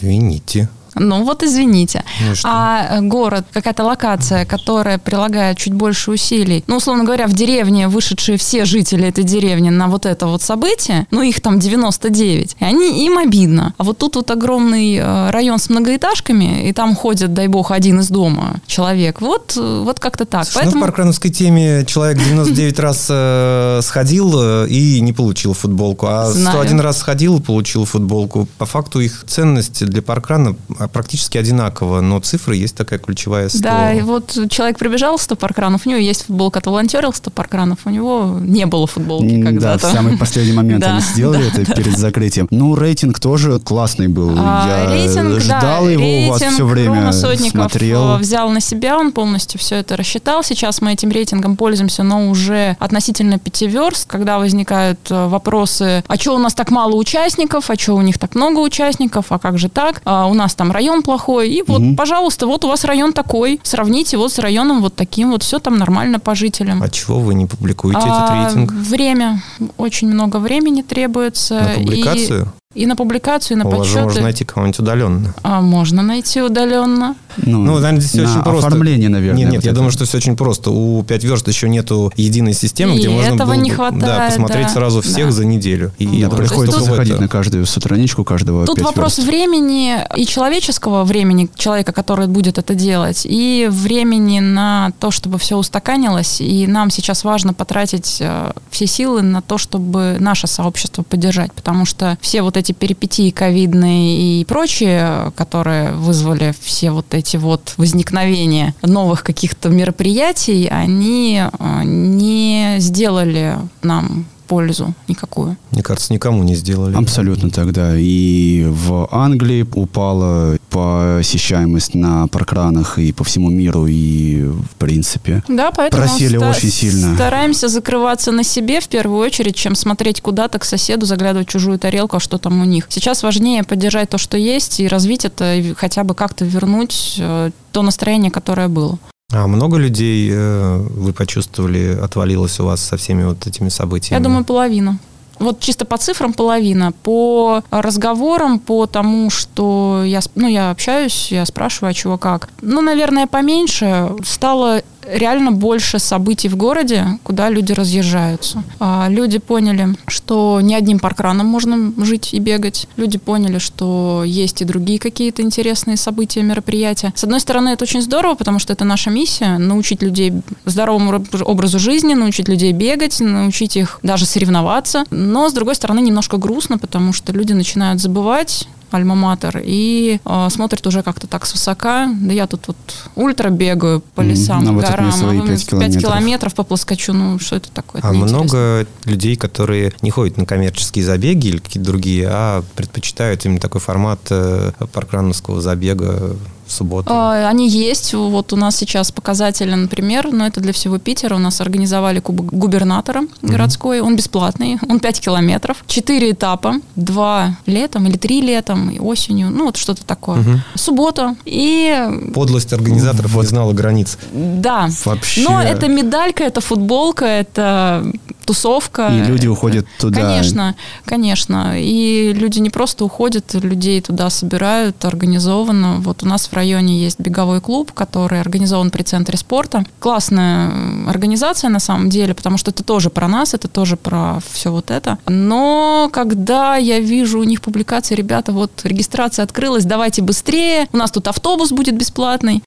[0.00, 0.68] Извините.
[0.94, 2.04] Ну вот извините.
[2.20, 7.32] Ну, а э, город, какая-то локация, которая прилагает чуть больше усилий, ну, условно говоря, в
[7.32, 12.56] деревне вышедшие все жители этой деревни на вот это вот событие, ну, их там 99,
[12.58, 13.74] и они, им обидно.
[13.78, 18.00] А вот тут вот огромный э, район с многоэтажками, и там ходит, дай бог, один
[18.00, 19.20] из дома человек.
[19.20, 20.44] Вот, э, вот как-то так.
[20.44, 20.80] Слушай, Поэтому...
[20.80, 26.98] Ну, в паркрановской теме человек 99 раз сходил и не получил футболку, а 101 раз
[26.98, 28.48] сходил и получил футболку.
[28.58, 30.56] По факту их ценность для паркрана
[30.88, 33.58] практически одинаково, но цифры есть такая ключевая 100.
[33.60, 37.78] Да, и вот человек прибежал 100 паркранов, у него есть футболка от волонтерил 100 паркранов,
[37.84, 39.82] у него не было футболки когда-то.
[39.82, 42.48] Да, в самый последний момент они сделали это перед закрытием.
[42.50, 44.34] Ну, рейтинг тоже классный был.
[44.36, 48.16] А, Я ждал его у вас все время, смотрел.
[48.16, 50.42] взял на себя, он полностью все это рассчитал.
[50.42, 56.16] Сейчас мы этим рейтингом пользуемся, но уже относительно пяти верст, когда возникают э, вопросы, а
[56.16, 59.58] что у нас так мало участников, а что у них так много участников, а как
[59.58, 60.02] же так?
[60.04, 61.48] А у нас там район плохой.
[61.50, 61.96] И вот, угу.
[61.96, 63.60] пожалуйста, вот у вас район такой.
[63.62, 65.30] Сравните вот с районом вот таким.
[65.30, 66.82] Вот все там нормально по жителям.
[66.82, 68.72] А чего вы не публикуете а, этот рейтинг?
[68.72, 69.42] Время.
[69.78, 71.54] Очень много времени требуется.
[71.54, 72.52] На публикацию?
[72.74, 74.22] И на публикацию, и на же можно подсчеты.
[74.22, 75.34] найти кого-нибудь удаленно.
[75.42, 77.14] А, можно найти удаленно.
[77.36, 78.66] Ну, Ну, наверное, здесь на очень просто.
[78.68, 79.38] оформление, наверное.
[79.38, 79.76] Нет, нет, вот я это.
[79.76, 80.70] думаю, что все очень просто.
[80.70, 83.90] У 5 верст еще нету единой системы, И где можно этого было не бы, да,
[83.90, 84.72] хватает, посмотреть да.
[84.72, 85.32] сразу всех Да.
[85.32, 85.92] за неделю.
[85.98, 87.22] И Да, вот приходится в заходить это.
[87.22, 89.28] на каждую страничку каждого Тут вопрос верст.
[89.30, 95.56] времени и человеческого времени человека, который будет это делать, и времени на то, чтобы все
[95.56, 96.40] устаканилось.
[96.40, 101.52] И нам сейчас важно потратить э, все силы на то, чтобы наше сообщество поддержать.
[101.52, 107.74] Потому что все вот эти перипетии ковидные и прочие, которые вызвали все вот эти вот
[107.76, 115.56] возникновения новых каких-то мероприятий, они э, не сделали нам пользу никакую.
[115.70, 116.94] Мне кажется, никому не сделали.
[116.96, 117.96] Абсолютно тогда.
[117.96, 125.42] И в Англии упала посещаемость на паркранах и по всему миру, и в принципе.
[125.48, 127.14] Да, поэтому Просили ста- очень сильно.
[127.14, 131.78] Стараемся закрываться на себе в первую очередь, чем смотреть куда-то к соседу, заглядывать в чужую
[131.78, 132.86] тарелку, а что там у них.
[132.88, 137.50] Сейчас важнее поддержать то, что есть, и развить это, и хотя бы как-то вернуть э,
[137.72, 138.98] то настроение, которое было.
[139.34, 144.20] А много людей э, вы почувствовали, отвалилось у вас со всеми вот этими событиями?
[144.20, 144.98] Я думаю, половина.
[145.40, 146.92] Вот чисто по цифрам половина.
[147.02, 152.48] По разговорам, по тому, что я, ну, я общаюсь, я спрашиваю, а чего как.
[152.62, 154.12] Ну, наверное, поменьше.
[154.24, 158.62] Стало реально больше событий в городе, куда люди разъезжаются.
[158.80, 162.88] А, Люди поняли, что не одним паркраном можно жить и бегать.
[162.96, 167.12] Люди поняли, что есть и другие какие-то интересные события, мероприятия.
[167.14, 170.32] С одной стороны, это очень здорово, потому что это наша миссия— научить людей
[170.64, 175.04] здоровому образу жизни, научить людей бегать, научить их даже соревноваться.
[175.10, 180.86] Но, с другой стороны, немножко грустно, потому что люди начинают забывать альма-матер и э, смотрят
[180.86, 182.08] уже как-то так свысока.
[182.20, 182.76] Да я тут вот
[183.16, 186.02] ультра бегаю по лесам, А вот это горам, мне свои а пять пять километров.
[186.02, 188.00] километров по плоскочу, ну что это такое?
[188.00, 193.44] Это А много людей, которые не ходят на коммерческие забеги или какие-то другие, а предпочитают
[193.44, 196.36] именно такой формат э, паркрановского забега
[196.74, 197.08] субботу.
[197.12, 198.12] А, Они есть.
[198.14, 201.34] Вот у нас сейчас показатели, например, но это для всего Питера.
[201.36, 204.00] У нас организовали кубок губернатора городской.
[204.00, 204.78] Он бесплатный.
[204.88, 205.84] Он 5 километров.
[205.86, 206.74] Четыре этапа.
[206.96, 209.50] Два летом или три летом и осенью.
[209.50, 210.36] Ну, вот что-то такое.
[210.38, 210.62] Мгм.
[210.74, 211.36] Суббота.
[211.44, 211.96] И
[212.34, 213.42] Подлость организаторов Вот.
[213.42, 214.18] не знала границ.
[214.32, 214.88] да.
[215.04, 215.42] Вообще.
[215.48, 218.04] Но это медалька, это футболка, это
[218.44, 219.08] тусовка.
[219.08, 220.20] И люди уходят туда.
[220.20, 221.80] Конечно, конечно.
[221.80, 225.96] И люди не просто уходят, людей туда собирают организованно.
[225.98, 229.84] Вот у нас в районе есть беговой клуб, который организован при центре спорта.
[229.98, 230.72] Классная
[231.08, 234.90] организация на самом деле, потому что это тоже про нас, это тоже про все вот
[234.90, 235.18] это.
[235.26, 241.10] Но когда я вижу у них публикации, ребята, вот регистрация открылась, давайте быстрее, у нас
[241.10, 242.62] тут автобус будет бесплатный.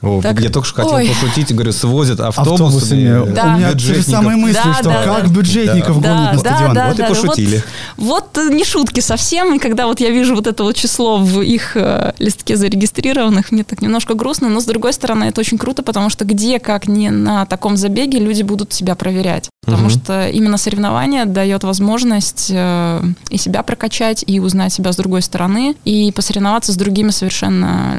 [0.00, 1.08] О, Так- я только что хотел Ой.
[1.08, 3.08] пошутить, говорю, свозят автобусами.
[3.08, 3.32] автобусами.
[3.34, 3.44] Да.
[3.44, 4.04] У меня те же бюджетников.
[4.22, 5.28] самые мысли, Да, что да, как да.
[5.28, 6.08] бюджетников Да.
[6.14, 6.74] гонят на Да, стадион.
[6.74, 7.62] да, Вот и да, пошутили.
[7.96, 11.40] Вот, вот не шутки совсем, и когда вот я вижу вот это вот число в
[11.42, 15.82] их э, листке зарегистрированных, мне так немножко грустно, но с другой стороны это очень круто,
[15.82, 19.48] потому что где, как не на таком забеге, люди будут себя проверять.
[19.64, 19.90] Потому Мгм.
[19.90, 25.74] что именно соревнование дает возможность э, и себя прокачать, и узнать себя с другой стороны,
[25.84, 27.96] и посоревноваться с другими совершенно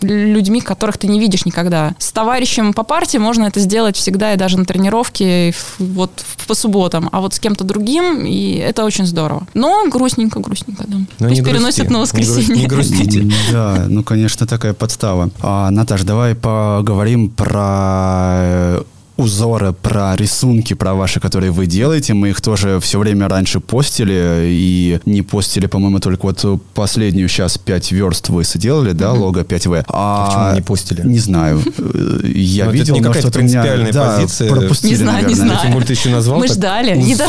[0.00, 1.94] людьми, которых ты не видишь никогда.
[1.98, 6.54] С товарищем по партии можно это сделать всегда и даже на тренировке, вот в- по
[6.54, 9.46] субботам, а вот с кем-то другим, и это очень здорово.
[9.54, 10.96] Но грустненько, грустненько, да.
[11.18, 12.56] Но Пусть не грусти, переносят на не гру- воскресенье.
[12.62, 13.30] Не грустите.
[13.52, 15.30] Да, ну, конечно, такая подстава.
[15.42, 18.82] А, Наташ, давай поговорим про э,
[19.20, 22.14] узоры, про рисунки, про ваши, которые вы делаете.
[22.14, 27.58] Мы их тоже все время раньше постили, и не постили, по-моему, только вот последнюю сейчас
[27.58, 29.84] 5 верст вы соделали, да, лого 5В.
[29.88, 31.02] А почему не постили?
[31.06, 31.60] Не знаю.
[32.24, 34.50] Я Ну, это видел, не но какая-то что-то у меня, принципиальная да, позиция.
[34.50, 35.58] пропустили, Не знаю, не знаю.
[35.62, 37.28] Тем более ты еще назвал Мы так ждали, не узоры,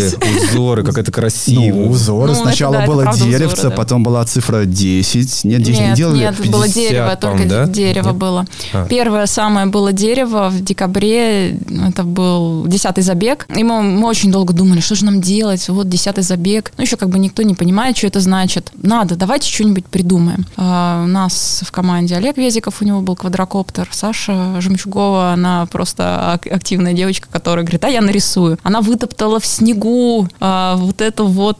[0.00, 0.16] дождались.
[0.50, 1.60] узоры, как это красиво.
[1.76, 2.26] Ну, узоры.
[2.28, 3.70] Ну, это Сначала это было узоры, деревце, да.
[3.70, 5.44] потом была цифра 10.
[5.44, 6.18] Нет, 10 не делали?
[6.18, 7.66] нет, было 50, дерево, только да?
[7.66, 8.16] дерево Нет?
[8.16, 8.46] было.
[8.72, 8.86] А.
[8.86, 13.46] Первое самое было дерево в декабре, это был десятый забег.
[13.54, 16.72] И мы, мы очень долго думали, что же нам делать, вот десятый забег.
[16.76, 18.72] Ну, еще как бы никто не понимает, что это значит.
[18.82, 20.46] Надо, давайте что-нибудь придумаем.
[20.56, 26.32] А, у нас в команде Олег Везиков, у него был квадрокоптер, Саша Жемчугова, она просто
[26.32, 28.58] ак- активная девочка, которая говорит, а я нарисую.
[28.62, 31.58] Она вытоптала в снегу а, вот эту вот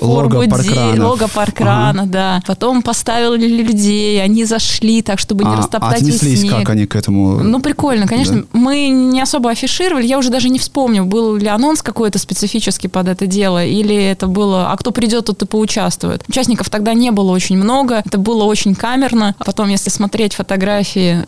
[0.00, 0.98] Лого паркранов.
[0.98, 2.40] лого паркрана, да.
[2.46, 6.56] Потом поставили людей, они зашли так, чтобы не А, растоптать весь отнеслись снег.
[6.58, 7.38] как они к этому?
[7.42, 8.44] Ну, прикольно, конечно.
[8.52, 10.06] Мы не особо афишировали.
[10.06, 14.26] Я уже даже не вспомню, был ли анонс какой-то специфический под это дело, или это
[14.26, 16.22] было, а кто придет, тот и поучаствует.
[16.28, 19.34] Участников тогда не было очень много, это было очень камерно.
[19.38, 21.26] А потом, если смотреть фотографии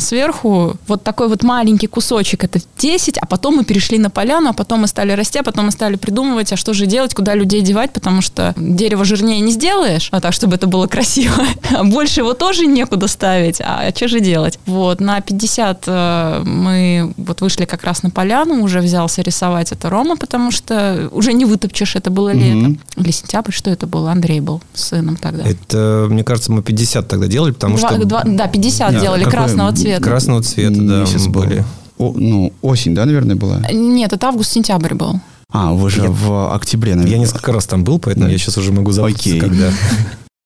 [0.00, 4.52] сверху, вот такой вот маленький кусочек, это 10, а потом мы перешли на поляну, а
[4.52, 7.60] потом мы стали расти, а потом мы стали придумывать, а что же делать, куда людей
[7.62, 11.34] девать, потому что дерево жирнее не сделаешь, а так, чтобы это было красиво.
[11.74, 14.58] А больше его тоже некуда ставить, а что же делать?
[14.66, 19.90] Вот, на 50 э, мы вот вышли как раз на поляну, уже взялся рисовать это
[19.90, 22.78] Рома, потому что уже не вытопчешь, это было лето.
[22.96, 24.12] Или сентябрь, что это было?
[24.12, 25.44] Андрей был с сыном тогда.
[25.44, 28.04] Это, мне кажется, мы 50 тогда делали, потому два, что...
[28.04, 30.02] Два, да, 50 да, делали, красного цвета.
[30.02, 31.64] Красного цвета, да, Месяц были.
[31.98, 33.60] О, ну, осень, да, наверное, была?
[33.72, 35.20] Нет, это август-сентябрь был.
[35.54, 36.10] А, вы же Нет.
[36.10, 37.12] в октябре, наверное.
[37.12, 38.32] Я несколько раз там был, поэтому да.
[38.32, 39.70] я сейчас уже могу запутаться, когда...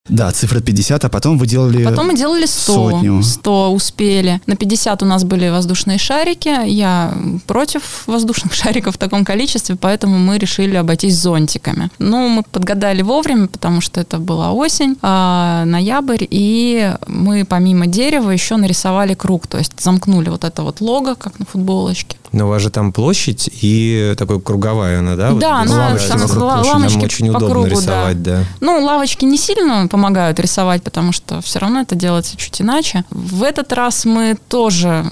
[0.09, 2.73] Да, цифра 50, а потом вы делали Потом мы делали 100.
[2.73, 3.23] Сотню.
[3.23, 4.41] 100 успели.
[4.47, 6.67] На 50 у нас были воздушные шарики.
[6.67, 7.15] Я
[7.47, 11.91] против воздушных шариков в таком количестве, поэтому мы решили обойтись зонтиками.
[11.99, 18.31] Ну, мы подгадали вовремя, потому что это была осень, а, ноябрь, и мы помимо дерева
[18.31, 22.17] еще нарисовали круг, то есть замкнули вот это вот лого, как на футболочке.
[22.33, 25.33] Но у вас же там площадь и такой круговая она, да?
[25.33, 28.39] Да, вот она, лавочки, она лавочки Нам очень по удобно кругу, рисовать, да.
[28.39, 28.45] да.
[28.61, 33.05] Ну, лавочки не сильно помогают рисовать, потому что все равно это делается чуть иначе.
[33.11, 35.05] В этот раз мы тоже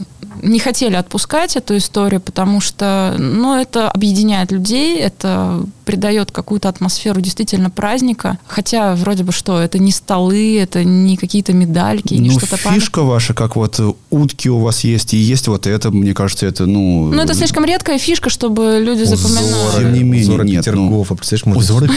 [0.42, 7.20] не хотели отпускать эту историю, потому что, ну, это объединяет людей, это придает какую-то атмосферу
[7.20, 8.38] действительно праздника.
[8.46, 13.00] Хотя вроде бы что, это не столы, это не какие-то медальки, ну, не что-то фишка
[13.00, 13.10] память.
[13.12, 13.80] ваша, как вот
[14.10, 17.12] утки у вас есть, и есть вот это, мне кажется, это, ну...
[17.12, 19.78] Ну, это слишком редкая фишка, чтобы люди узоры, запоминали.
[19.78, 20.64] Тем не менее, узоры нет.
[20.64, 21.90] Петергофа, ну, представляешь, узоры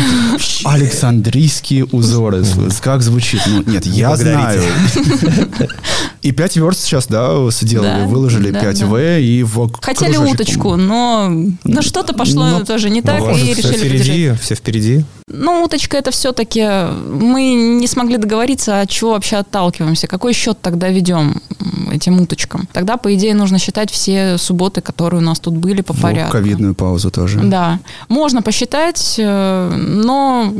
[0.63, 2.45] Александрийские узоры.
[2.81, 3.41] Как звучит?
[3.47, 4.61] Ну, нет, я знаю.
[6.21, 11.31] И 5 верст сейчас, да, сделали, выложили 5В и в Хотели уточку, но
[11.81, 15.05] что-то пошло тоже не так, и решили впереди, все впереди.
[15.27, 16.67] Ну, уточка это все-таки
[17.07, 21.41] мы не смогли договориться, от чего вообще отталкиваемся, какой счет тогда ведем
[21.91, 22.67] этим уточкам.
[22.71, 26.31] Тогда, по идее, нужно считать все субботы, которые у нас тут были по порядку.
[26.33, 27.39] Ковидную паузу тоже.
[27.43, 27.79] Да.
[28.07, 30.53] Можно посчитать, э, но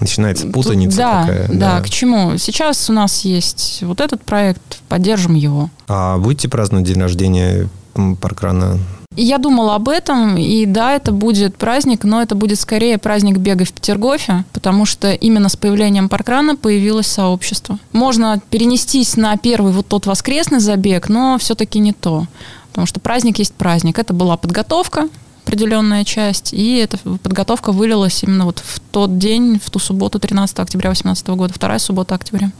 [0.00, 1.48] Начинается путаница да, такая.
[1.48, 2.36] Да, да, к чему?
[2.38, 5.70] Сейчас у нас есть вот этот проект, поддержим его.
[5.88, 7.68] А будете праздновать день рождения
[8.20, 8.78] Паркрана
[9.18, 13.64] я думала об этом, и да, это будет праздник, но это будет скорее праздник бега
[13.64, 17.78] в Петергофе, потому что именно с появлением паркрана появилось сообщество.
[17.92, 22.26] Можно перенестись на первый вот тот воскресный забег, но все-таки не то,
[22.68, 23.98] потому что праздник есть праздник.
[23.98, 25.08] Это была подготовка,
[25.46, 30.58] определенная часть, и эта подготовка вылилась именно вот в тот день, в ту субботу 13
[30.58, 32.50] октября 2018 года, вторая суббота октября.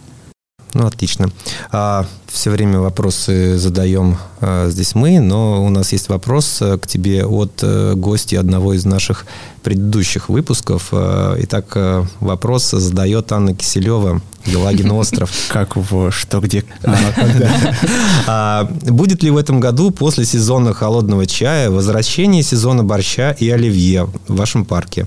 [0.76, 1.30] Ну, отлично.
[1.72, 6.86] А, все время вопросы задаем а, здесь мы, но у нас есть вопрос а, к
[6.86, 9.24] тебе от а, гостя одного из наших
[9.62, 10.88] предыдущих выпусков.
[10.92, 15.32] А, итак, а, вопрос задает Анна Киселева, Елагин остров.
[15.48, 16.62] Как в «Что, где,
[18.26, 24.10] а, Будет ли в этом году после сезона холодного чая возвращение сезона борща и оливье
[24.28, 25.06] в вашем парке?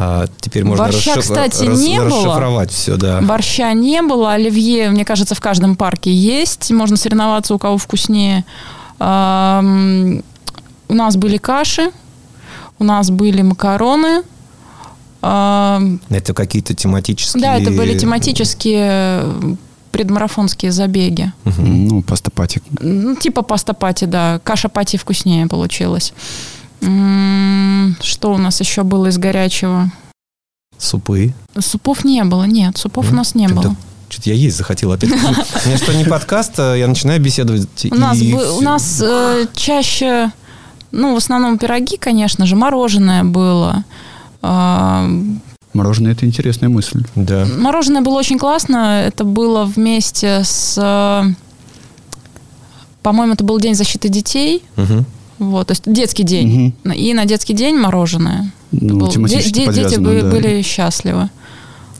[0.00, 1.24] А теперь можно Борща, расшиф...
[1.24, 1.80] кстати, рас...
[1.80, 2.76] не расшифровать было.
[2.76, 3.20] все, да.
[3.20, 4.32] Борща не было.
[4.32, 6.70] Оливье, мне кажется, в каждом парке есть.
[6.70, 8.44] Можно соревноваться, у кого вкуснее.
[9.00, 9.04] У
[10.94, 11.90] нас были каши,
[12.78, 14.22] у нас были макароны.
[15.20, 17.42] Это какие-то тематические...
[17.42, 19.24] Да, это были тематические
[19.90, 21.32] предмарафонские забеги.
[21.44, 21.62] Угу.
[21.62, 22.62] Ну, пастопати.
[22.80, 24.40] Ну, типа пастопати, да.
[24.44, 26.12] Каша-пати вкуснее получилась.
[26.80, 29.90] Что у нас еще было из горячего?
[30.78, 31.34] Супы.
[31.58, 33.12] Супов не было, нет, супов mm.
[33.12, 33.74] у нас не было.
[34.08, 35.10] Что-то я есть захотел опять.
[35.66, 37.86] Мне что не подкаст, а я начинаю беседовать.
[37.90, 40.30] У нас, у нас э, чаще,
[40.92, 43.84] ну, в основном пироги, конечно же, мороженое было.
[44.40, 45.06] А,
[45.74, 47.04] мороженое– это интересная мысль.
[47.16, 47.46] Да.
[47.58, 49.02] Мороженое было очень классно.
[49.02, 50.74] Это было вместе с...
[53.02, 54.62] По-моему, это был День защиты детей.
[54.76, 55.04] Угу.
[55.38, 56.74] Вот, то есть детский день.
[56.84, 56.92] Угу.
[56.94, 58.50] И на детский день мороженое.
[58.70, 60.30] Ну, был, де- дети были, да.
[60.30, 61.30] были счастливы.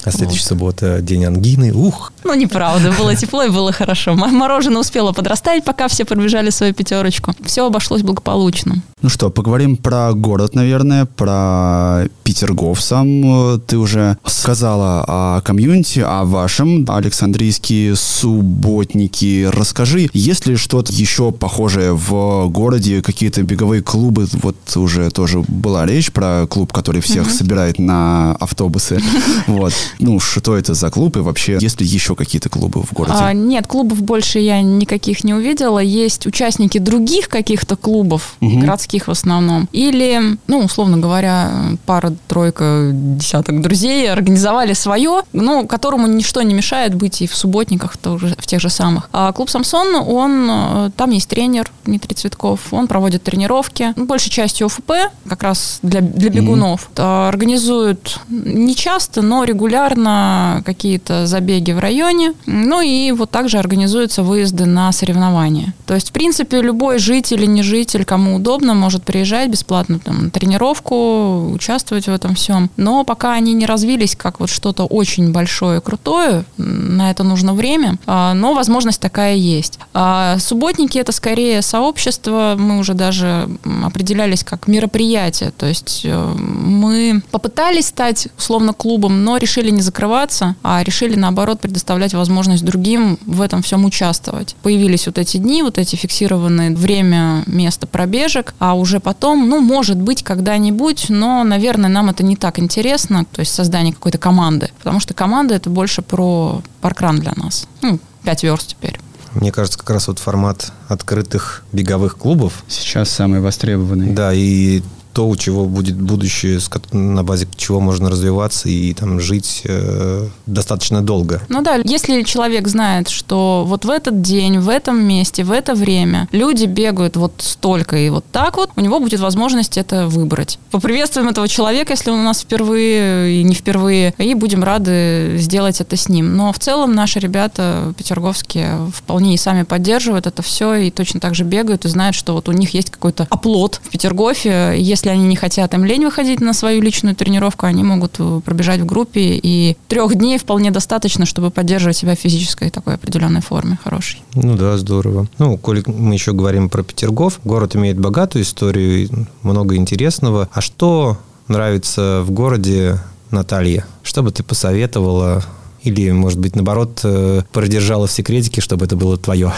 [0.05, 0.49] А следующая вот.
[0.49, 1.73] суббота день ангины.
[1.73, 2.13] Ух!
[2.25, 2.93] Ну, неправда.
[2.99, 4.15] Было тепло и было хорошо.
[4.15, 7.35] Мороженое успело подрастать, пока все пробежали свою пятерочку.
[7.45, 8.77] Все обошлось благополучно.
[9.01, 13.61] Ну что, поговорим про город, наверное, про Петергоф сам.
[13.61, 19.49] Ты уже сказала о комьюнити, о вашем, Александрийские субботники.
[19.53, 24.27] Расскажи, есть ли что-то еще похожее в городе, какие-то беговые клубы?
[24.43, 29.01] Вот уже тоже была речь про клуб, который всех собирает на автобусы.
[29.47, 29.73] Вот.
[29.99, 33.15] Ну, что это за клуб и вообще, есть ли еще какие-то клубы в городе?
[33.19, 35.79] А, нет, клубов больше я никаких не увидела.
[35.79, 38.61] Есть участники других каких-то клубов, Мгм.
[38.61, 39.69] городских в основном.
[39.73, 41.51] Или, ну, условно говоря,
[41.87, 48.47] пара-тройка, десяток друзей организовали свое, ну, которому ничто не мешает быть и в субботниках в
[48.47, 49.09] тех же самых.
[49.13, 54.31] А клуб «Самсон», он, э, там есть тренер Дмитрий Цветков, он проводит тренировки, ну, большей
[54.31, 54.93] частью ОФП,
[55.29, 56.91] как раз для, для бегунов.
[56.97, 62.35] А, Организуют не часто, но регулярно какие-то забеги в районе.
[62.47, 65.75] Ну и вот также организуются выезды на соревнования.
[65.87, 70.25] То есть, в принципе, любой житель и не житель, кому удобно, может приезжать бесплатно там,
[70.25, 72.71] на тренировку, участвовать в этом всем.
[72.77, 77.99] Но пока они не развились как вот что-то очень большое крутое, на это нужно время,
[78.07, 79.79] а, но возможность такая есть.
[79.95, 83.49] А субботники это скорее сообщество, мы уже даже
[83.85, 90.57] определялись как мероприятие, то есть э, мы попытались стать условно клубом, но решили не закрываться,
[90.63, 94.57] а решили наоборот предоставлять возможность другим в этом всем участвовать.
[94.63, 99.97] Появились вот эти дни, вот эти фиксированные время, место пробежек, а уже потом, ну, может
[99.99, 105.01] быть, когда-нибудь, но, наверное, нам это не так интересно, то есть создание какой-то команды, потому
[105.01, 107.67] что команда это больше про паркран для нас.
[107.83, 108.99] Ну, пять верст теперь.
[109.35, 114.11] Мне кажется, как раз вот формат открытых беговых клубов, Сейчас самый востребованный.
[114.11, 114.83] да, и
[115.19, 116.61] то, у чего будет будущее,
[116.93, 121.43] на базе чего можно развиваться и там жить э, достаточно долго.
[121.49, 125.75] Ну да, если человек знает, что вот в этот день, в этом месте, в это
[125.75, 130.61] время люди бегают вот столько и вот так вот, у него будет возможность это выбрать.
[130.71, 135.81] Поприветствуем этого человека, если он у нас впервые и не впервые, и будем рады сделать
[135.81, 136.37] это с ним.
[136.37, 141.35] Но в целом наши ребята петерговские вполне и сами поддерживают это все и точно так
[141.35, 144.77] же бегают и знают, что вот у них есть какой-то оплот в Петергофе.
[144.79, 148.81] Если они не хотят, им лень выходить на свою личную тренировку, они могут э, пробежать
[148.81, 153.79] в группе, и трех дней вполне достаточно, чтобы поддерживать себя в физической такой определенной форме
[153.83, 154.23] хорошей.
[154.35, 155.27] Ну да, здорово.
[155.39, 160.49] Ну, коли мы еще говорим про Петергоф, город имеет богатую историю, много интересного.
[160.53, 162.99] А что нравится в городе
[163.31, 163.85] Наталье?
[164.03, 165.43] Что бы ты посоветовала?
[165.89, 169.53] Или, может быть, наоборот, э, продержала в секретике, чтобы это было твое?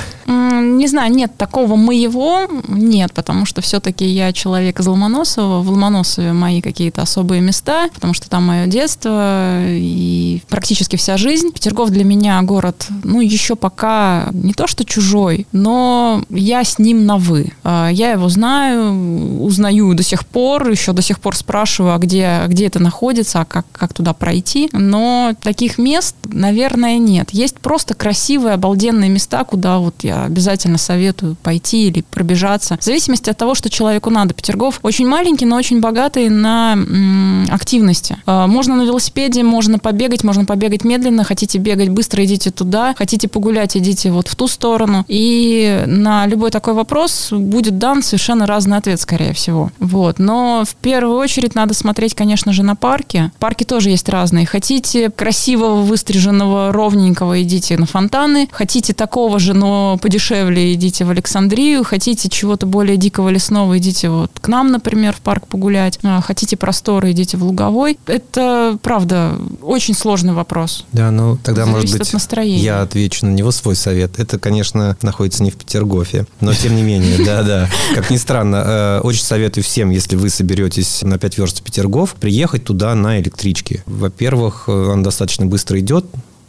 [0.80, 5.60] Не знаю, нет такого моего, нет, потому что все-таки я человек из Ломоносова.
[5.60, 11.50] В Ломоносове мои какие-то особые места, потому что там мое детство и практически вся жизнь.
[11.52, 17.06] Петергоф для меня город, ну, еще пока не то что чужой, но я с ним
[17.06, 17.52] на «вы».
[17.64, 22.42] А, Я его знаю, узнаю до сих пор, еще до сих пор спрашиваю, а где,
[22.46, 24.68] где это находится, а как, как туда пройти.
[24.72, 27.30] Но таких мест, наверное, нет.
[27.32, 32.76] Есть просто красивые, обалденные места, куда вот я обязательно советую пойти или пробежаться.
[32.80, 34.34] В зависимости от того, что человеку надо.
[34.34, 38.16] Петергоф очень маленький, но очень богатый на м, активности.
[38.26, 41.24] А, Можно на велосипеде, можно побегать, можно побегать медленно.
[41.24, 42.94] Хотите бегать быстро, идите туда.
[42.96, 45.04] Хотите погулять, идите вот в ту сторону.
[45.08, 49.70] И на любой такой вопрос будет дан совершенно разный ответ, скорее всего.
[49.78, 50.18] Вот.
[50.18, 53.30] Но в первую очередь надо смотреть, конечно же, на парки.
[53.38, 54.46] Парки тоже есть разные.
[54.46, 58.48] Хотите красивого, выстриженного, ровненького, идите на фонтаны.
[58.52, 61.84] Хотите такого же, но подешевле, идите в Александрию.
[61.84, 65.98] Хотите чего-то более дикого лесного, идите вот к нам, например, в парк погулять.
[66.02, 67.98] А, Хотите просторы, идите в Луговой.
[68.06, 70.86] Это, правда, очень сложный вопрос.
[70.92, 72.62] Да, ну тогда, Зависит может быть, настроения.
[72.62, 74.18] я отвечу на него свой совет.
[74.18, 77.68] Это, конечно, находится не в Петергофе, но тем не менее, да-да.
[77.94, 82.64] Как ни странно, э, очень советую всем, если вы соберетесь на 5 верст Петергоф, приехать
[82.64, 83.82] туда на электричке.
[83.86, 85.89] Во-первых, э, он достаточно быстро идет,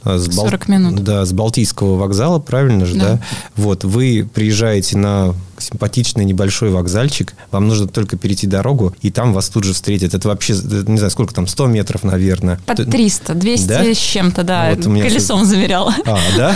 [0.06, 1.04] э, с 40 минут.
[1.04, 3.14] Да, с Балтийского вокзала, правильно же, да.
[3.14, 3.22] Да.
[3.56, 9.49] Вот, вы приезжаете на симпатичный небольшой вокзальчик, вам нужно только перейти дорогу, и там вас
[9.49, 10.14] тут же встретят.
[10.14, 12.59] Это вообще, не знаю, сколько там, 100 метров, наверное.
[12.66, 13.84] Под Т- 300, 200 Да?
[13.93, 14.74] с чем-то, да.
[14.76, 15.93] Вот Колесом замеряла.
[16.05, 16.55] а, да?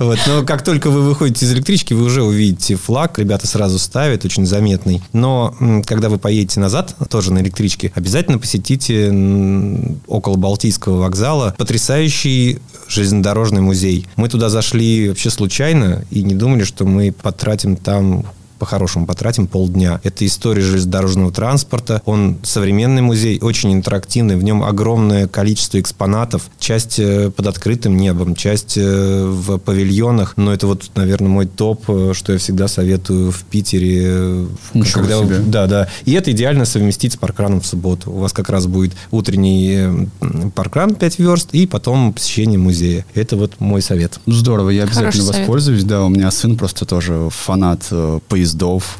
[0.00, 4.24] Вот, но как только вы выходите из электрички, вы уже увидите флаг, ребята сразу ставят,
[4.24, 5.00] очень заметный.
[5.12, 5.54] Но
[5.86, 9.10] когда вы поедете назад, тоже на электричке, обязательно посетите
[10.06, 12.58] около Балтийского вокзала потрясающий
[12.88, 14.06] железнодорожный музей.
[14.16, 18.22] Мы туда зашли вообще случайно и не думали, что мы потратим там ähm,
[18.58, 20.00] по-хорошему потратим полдня.
[20.04, 22.02] Это история железнодорожного транспорта.
[22.04, 24.36] Он современный музей, очень интерактивный.
[24.36, 26.48] В нем огромное количество экспонатов.
[26.58, 30.34] Часть э, под открытым небом, часть э, в павильонах.
[30.36, 34.46] Но это вот, наверное, мой топ, э, что я всегда советую в Питере.
[34.74, 35.38] Ничего когда, себе.
[35.46, 35.88] Да, да.
[36.04, 38.10] И это идеально совместить с паркраном в субботу.
[38.10, 40.08] У вас как раз будет утренний
[40.54, 43.04] паркран 5 верст и потом посещение музея.
[43.14, 44.20] Это вот мой совет.
[44.26, 45.40] Здорово, я обязательно Хороший совет.
[45.40, 45.84] воспользуюсь.
[45.84, 48.98] Да, у меня сын просто тоже фанат э, поездов.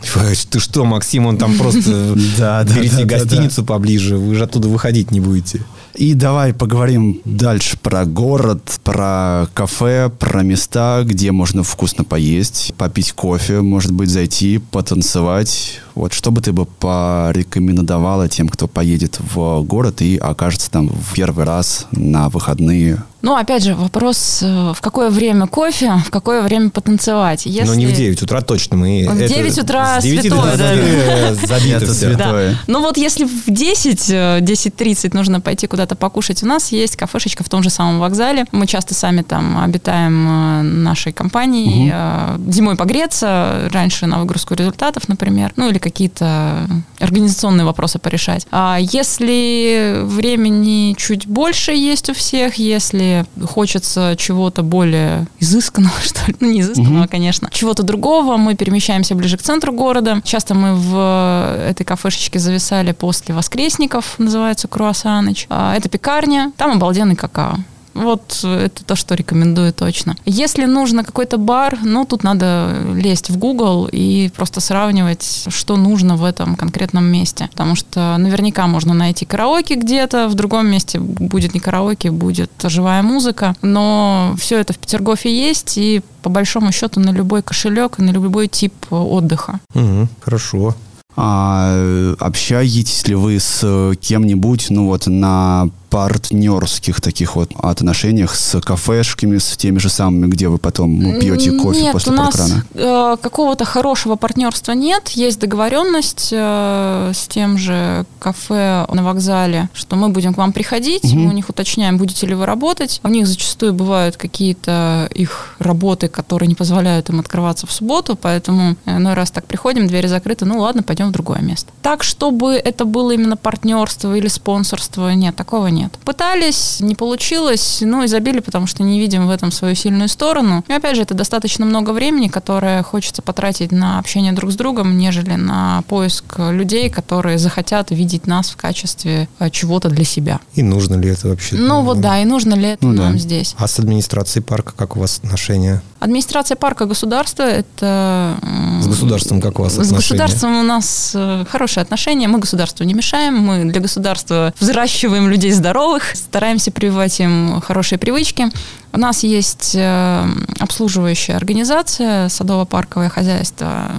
[0.50, 2.14] Ты что, Максим, он там просто...
[2.38, 5.62] Да, Берите гостиницу поближе, вы же оттуда выходить не будете.
[5.94, 13.12] И давай поговорим дальше про город, про кафе, про места, где можно вкусно поесть, попить
[13.12, 15.80] кофе, может быть, зайти, потанцевать.
[15.96, 21.14] Вот что бы ты бы порекомендовала тем, кто поедет в город и окажется там в
[21.14, 23.02] первый раз на выходные?
[23.22, 27.46] Ну, опять же, вопрос, э, в какое время кофе, в какое время потанцевать.
[27.46, 27.66] Если...
[27.66, 28.76] Но не в 9 утра точно.
[28.76, 31.34] Мы В это 9 утра с 9 до святое, да.
[31.34, 31.94] 20 забито Это всё.
[31.94, 32.50] святое.
[32.52, 32.58] Да.
[32.68, 37.42] Ну вот если в 10, э, 10.30 нужно пойти куда-то покушать, у нас есть кафешечка
[37.42, 38.44] в том же самом вокзале.
[38.52, 41.90] Мы часто сами там обитаем э, нашей компанией.
[41.92, 45.52] Э, Зимой погреться, раньше на выгрузку результатов, например.
[45.56, 46.68] Ну или какие-то
[46.98, 48.44] организационные вопросы порешать.
[48.50, 56.36] А если времени чуть больше есть у всех, если хочется чего-то более изысканного, что ли,
[56.40, 60.20] ну не изысканного, конечно, чего-то другого, мы перемещаемся ближе к центру города.
[60.24, 65.46] Часто мы в этой кафешечке зависали после воскресников, называется Круассаныч.
[65.48, 67.58] А, Это пекарня, там обалденный какао.
[67.96, 70.16] Вот это то, что рекомендую точно.
[70.24, 76.16] Если нужно какой-то бар, ну, тут надо лезть в Google и просто сравнивать, что нужно
[76.16, 77.48] в этом конкретном месте.
[77.50, 83.02] Потому что наверняка можно найти караоке где-то, в другом месте будет не караоке, будет живая
[83.02, 83.56] музыка.
[83.62, 88.10] Но все это в Петергофе есть, и по большому счету на любой кошелек и на
[88.10, 89.60] любой тип отдыха.
[89.74, 90.74] Мгм, Хорошо.
[91.18, 99.38] А общаетесь ли вы с кем-нибудь, ну вот, на партнерских таких вот отношениях с кафешками,
[99.38, 103.16] с теми же самыми, где вы потом ну, пьете кофе нет, после у нас э,
[103.20, 105.10] какого-то хорошего партнерства нет.
[105.10, 111.04] Есть договоренность э, с тем же кафе на вокзале, что мы будем к вам приходить,
[111.04, 111.20] Мгм.
[111.20, 113.00] мы у них уточняем, будете ли вы работать.
[113.02, 118.76] У них зачастую бывают какие-то их работы, которые не позволяют им открываться в субботу, поэтому
[118.86, 121.70] иной раз так приходим, двери закрыты, ну ладно, пойдем в другое место.
[121.82, 125.75] Так, чтобы это было именно партнерство или спонсорство, нет, такого нет.
[126.04, 130.64] Пытались, не получилось, ну и забили, потому что не видим в этом свою сильную сторону.
[130.68, 134.96] И опять же, это достаточно много времени, которое хочется потратить на общение друг с другом,
[134.98, 140.40] нежели на поиск людей, которые захотят видеть нас в качестве э, чего-то для себя.
[140.54, 141.56] И нужно ли это вообще?
[141.56, 143.04] Ну вот да, и нужно ли это Ну да.
[143.04, 143.54] нам здесь?
[143.58, 145.82] А с администрацией парка как у вас отношения?
[145.98, 148.36] Администрация парка государства это...
[148.80, 149.96] С государством как у вас С отношения?
[149.96, 152.28] государством у нас э, хорошие отношения.
[152.28, 153.38] Мы государству не мешаем.
[153.38, 158.50] Мы для государства взращиваем людей здоровых, стараемся прививать им хорошие привычки.
[158.92, 160.26] У нас есть э,
[160.58, 163.90] обслуживающая организация, садово-парковое хозяйство,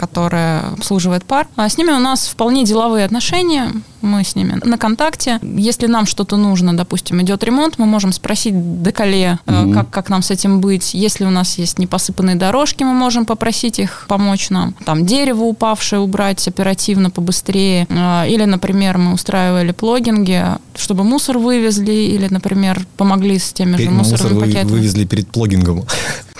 [0.00, 1.48] м, которое обслуживает парк.
[1.56, 3.72] А с ними у нас вполне деловые отношения.
[4.02, 5.38] Мы с ними на контакте.
[5.42, 9.74] Если нам что-то нужно, допустим, идет ремонт, мы можем спросить деколе, Мгм.
[9.74, 10.94] как, как нам с этим быть.
[10.94, 14.74] Если у нас есть непосыпанные дорожки, мы можем попросить их помочь нам.
[14.84, 17.86] Там дерево упавшее убрать оперативно, побыстрее.
[17.90, 20.44] Э, Или, например, мы устраивали плогинги,
[20.80, 24.70] чтобы мусор вывезли, или, например, помогли с теми же Перед- Мусор мусорными вы- пакетами.
[24.70, 25.84] вывезли перед плогингом.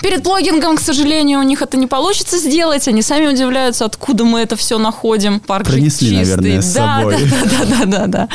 [0.01, 2.87] Перед плогингом, к сожалению, у них это не получится сделать.
[2.87, 5.39] Они сами удивляются, откуда мы это все находим.
[5.39, 6.35] Парк Принесли, чистый.
[6.37, 7.17] наверное, с да, собой.
[7.29, 8.27] Да, да, да, да, да.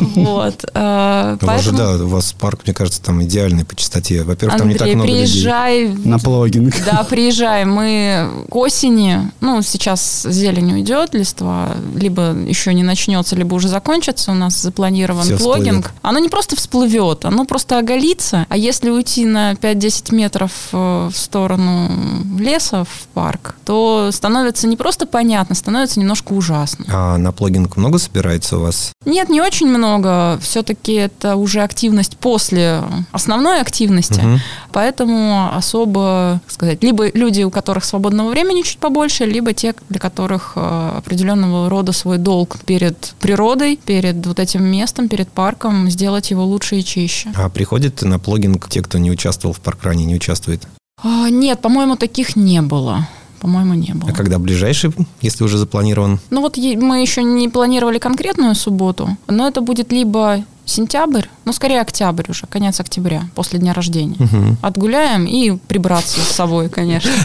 [0.00, 0.64] Вот.
[0.74, 4.22] э, У вас же, Поэтому, да, у вас парк, мне кажется, там идеальный по чистоте.
[4.22, 5.24] Во-первых, там не так много людей.
[5.26, 5.88] приезжай.
[5.88, 6.74] На плогинг.
[6.86, 7.64] Да, приезжай.
[7.66, 14.30] Мы к осени, ну, сейчас зелень уйдет, листва, либо еще не начнется, либо уже закончится.
[14.32, 15.86] У нас запланирован Всё плогинг.
[15.86, 16.00] всплывет.
[16.02, 18.46] Оно не просто всплывет, оно просто оголится.
[18.48, 21.90] А если уйти на 5-10 метров э, в сторону
[22.38, 26.84] леса, в парк, то становится не просто понятно, становится немножко ужасно.
[26.88, 28.92] А на плогинг много собирается у вас?
[29.04, 30.38] Нет, не очень много.
[30.42, 32.82] Все-таки это уже активность после
[33.12, 34.20] основной активности.
[34.20, 34.40] Мгм.
[34.72, 40.00] Поэтому особо, как сказать, либо люди, у которых свободного времени чуть побольше, либо те, для
[40.00, 46.30] которых э, определенного рода свой долг перед природой, перед вот этим местом, перед парком, сделать
[46.30, 47.30] его лучше и чище.
[47.34, 50.66] А приходят на плогинг те, кто не участвовал в паркране, не участвует?
[51.02, 53.08] А, нет, по-моему, таких не было.
[53.40, 54.10] По-моему, не было.
[54.10, 56.20] А когда ближайший, если уже запланирован?
[56.30, 61.80] Ну вот мы еще не планировали конкретную субботу, но это будет либо сентябрь, ну, скорее
[61.80, 64.16] октябрь уже, конец октября, после дня рождения.
[64.62, 67.10] Отгуляем и прибраться с собой, конечно.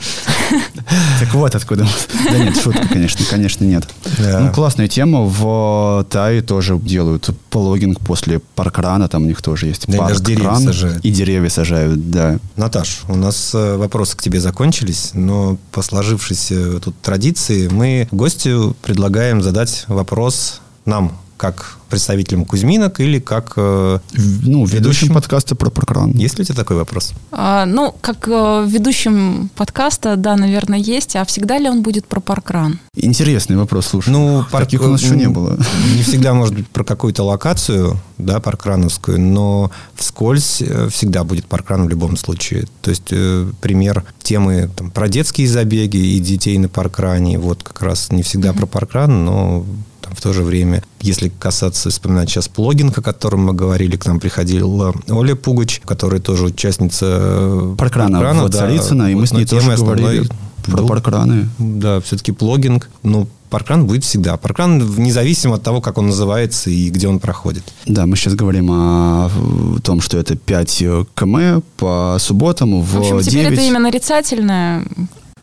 [1.20, 1.86] Так вот откуда.
[2.32, 3.86] Да нет, шутка, конечно, конечно, нет.
[4.18, 5.26] Ну, классная тема.
[5.26, 9.10] В Тае тоже делают плогинг после паркрана.
[9.10, 10.72] Там у них тоже есть паркран.
[11.04, 12.40] И деревья сажают, да.
[12.56, 18.76] Наташ, у нас э, вопросы к тебе закончились, но по сложившейся тут традиции мы гостю
[18.82, 23.54] предлагаем задать вопрос нам, как представителям Кузьминок или как...
[23.56, 25.14] э, Ну, ведущим Ведущим.
[25.14, 26.12] подкаста про паркран.
[26.12, 27.14] Есть ли у тебя такой вопрос?
[27.32, 31.16] А, ну, как э, ведущим подкаста, да, наверное, есть.
[31.16, 32.80] А всегда ли он будет про паркран?
[32.96, 34.10] Интересный вопрос, слушай.
[34.10, 35.58] Ну, таких у нас еще не было.
[35.96, 41.86] Не всегда может быть про какую-то локацию, да, паркрановскую, но вскользь э, всегда будет паркран
[41.86, 42.66] в любом случае.
[42.82, 47.82] То есть э, пример темы там, про детские забеги и детей на паркране, вот как
[47.82, 49.66] раз не всегда про паркран, но
[50.08, 54.06] там, в то же время, если касаться, вспоминать сейчас плогинг, о котором мы говорили, к
[54.06, 58.60] нам приходила Оля Пугач, которая тоже участница э, Паркрана вот да.
[58.60, 60.30] Царицына, и мы с ней но тоже основной говорили
[60.64, 61.50] про был паркраны.
[61.60, 62.90] да, все-таки плогинг.
[63.04, 64.36] Ну, паркран будет всегда.
[64.38, 67.64] Паркран независимо от того, как он называется и где он проходит.
[67.86, 70.78] Да, мы сейчас говорим о э, том, что это 5
[71.16, 73.26] км по субботам в, В общем, 9.
[73.26, 74.84] теперь это имя нарицательное.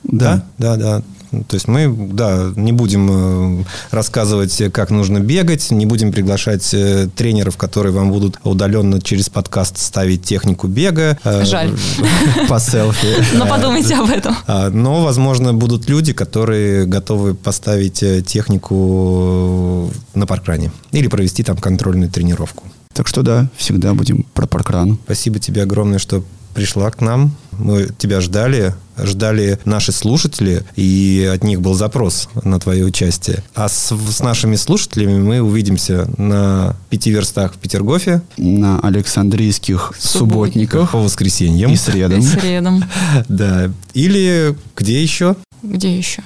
[0.03, 0.45] Да.
[0.59, 1.03] да, да.
[1.43, 7.09] То есть мы, да, не будем э, рассказывать, как нужно бегать, не будем приглашать э,
[7.14, 11.18] тренеров, которые вам будут удаленно через подкаст ставить технику бега.
[11.24, 11.72] Э, Жаль.
[12.49, 13.09] По селфи.
[13.35, 14.37] Но подумайте об этом.
[14.47, 21.57] А, Но, возможно, будут люди, которые готовы поставить э, технику на паркране или провести там
[21.57, 22.64] контрольную тренировку.
[22.93, 24.99] Так что да, всегда будем про паркран.
[25.05, 26.22] Спасибо тебе огромное, что
[26.55, 27.32] пришла к нам.
[27.59, 33.42] Мы тебя ждали, ждали наши слушатели, и от них был запрос на твое участие.
[33.55, 40.90] А с, с нашими слушателями мы увидимся на пяти верстах в Петергофе На Александрийских субботниках
[40.92, 41.70] по воскресеньям.
[41.72, 42.22] и средам.
[42.22, 42.84] Средом.
[43.28, 43.70] Да.
[43.94, 45.36] Или где еще?
[45.62, 46.22] Где еще?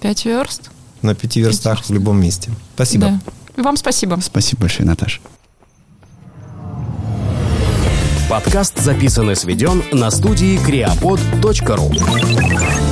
[0.00, 0.70] Пять верст?
[1.02, 2.50] На пяти верстах в любом месте.
[2.74, 3.20] Спасибо.
[3.56, 3.62] Да.
[3.62, 4.18] Вам спасибо.
[4.22, 5.20] Спасибо большое, Наташа.
[8.32, 12.91] Подкаст записан и сведен на студии creapod.ru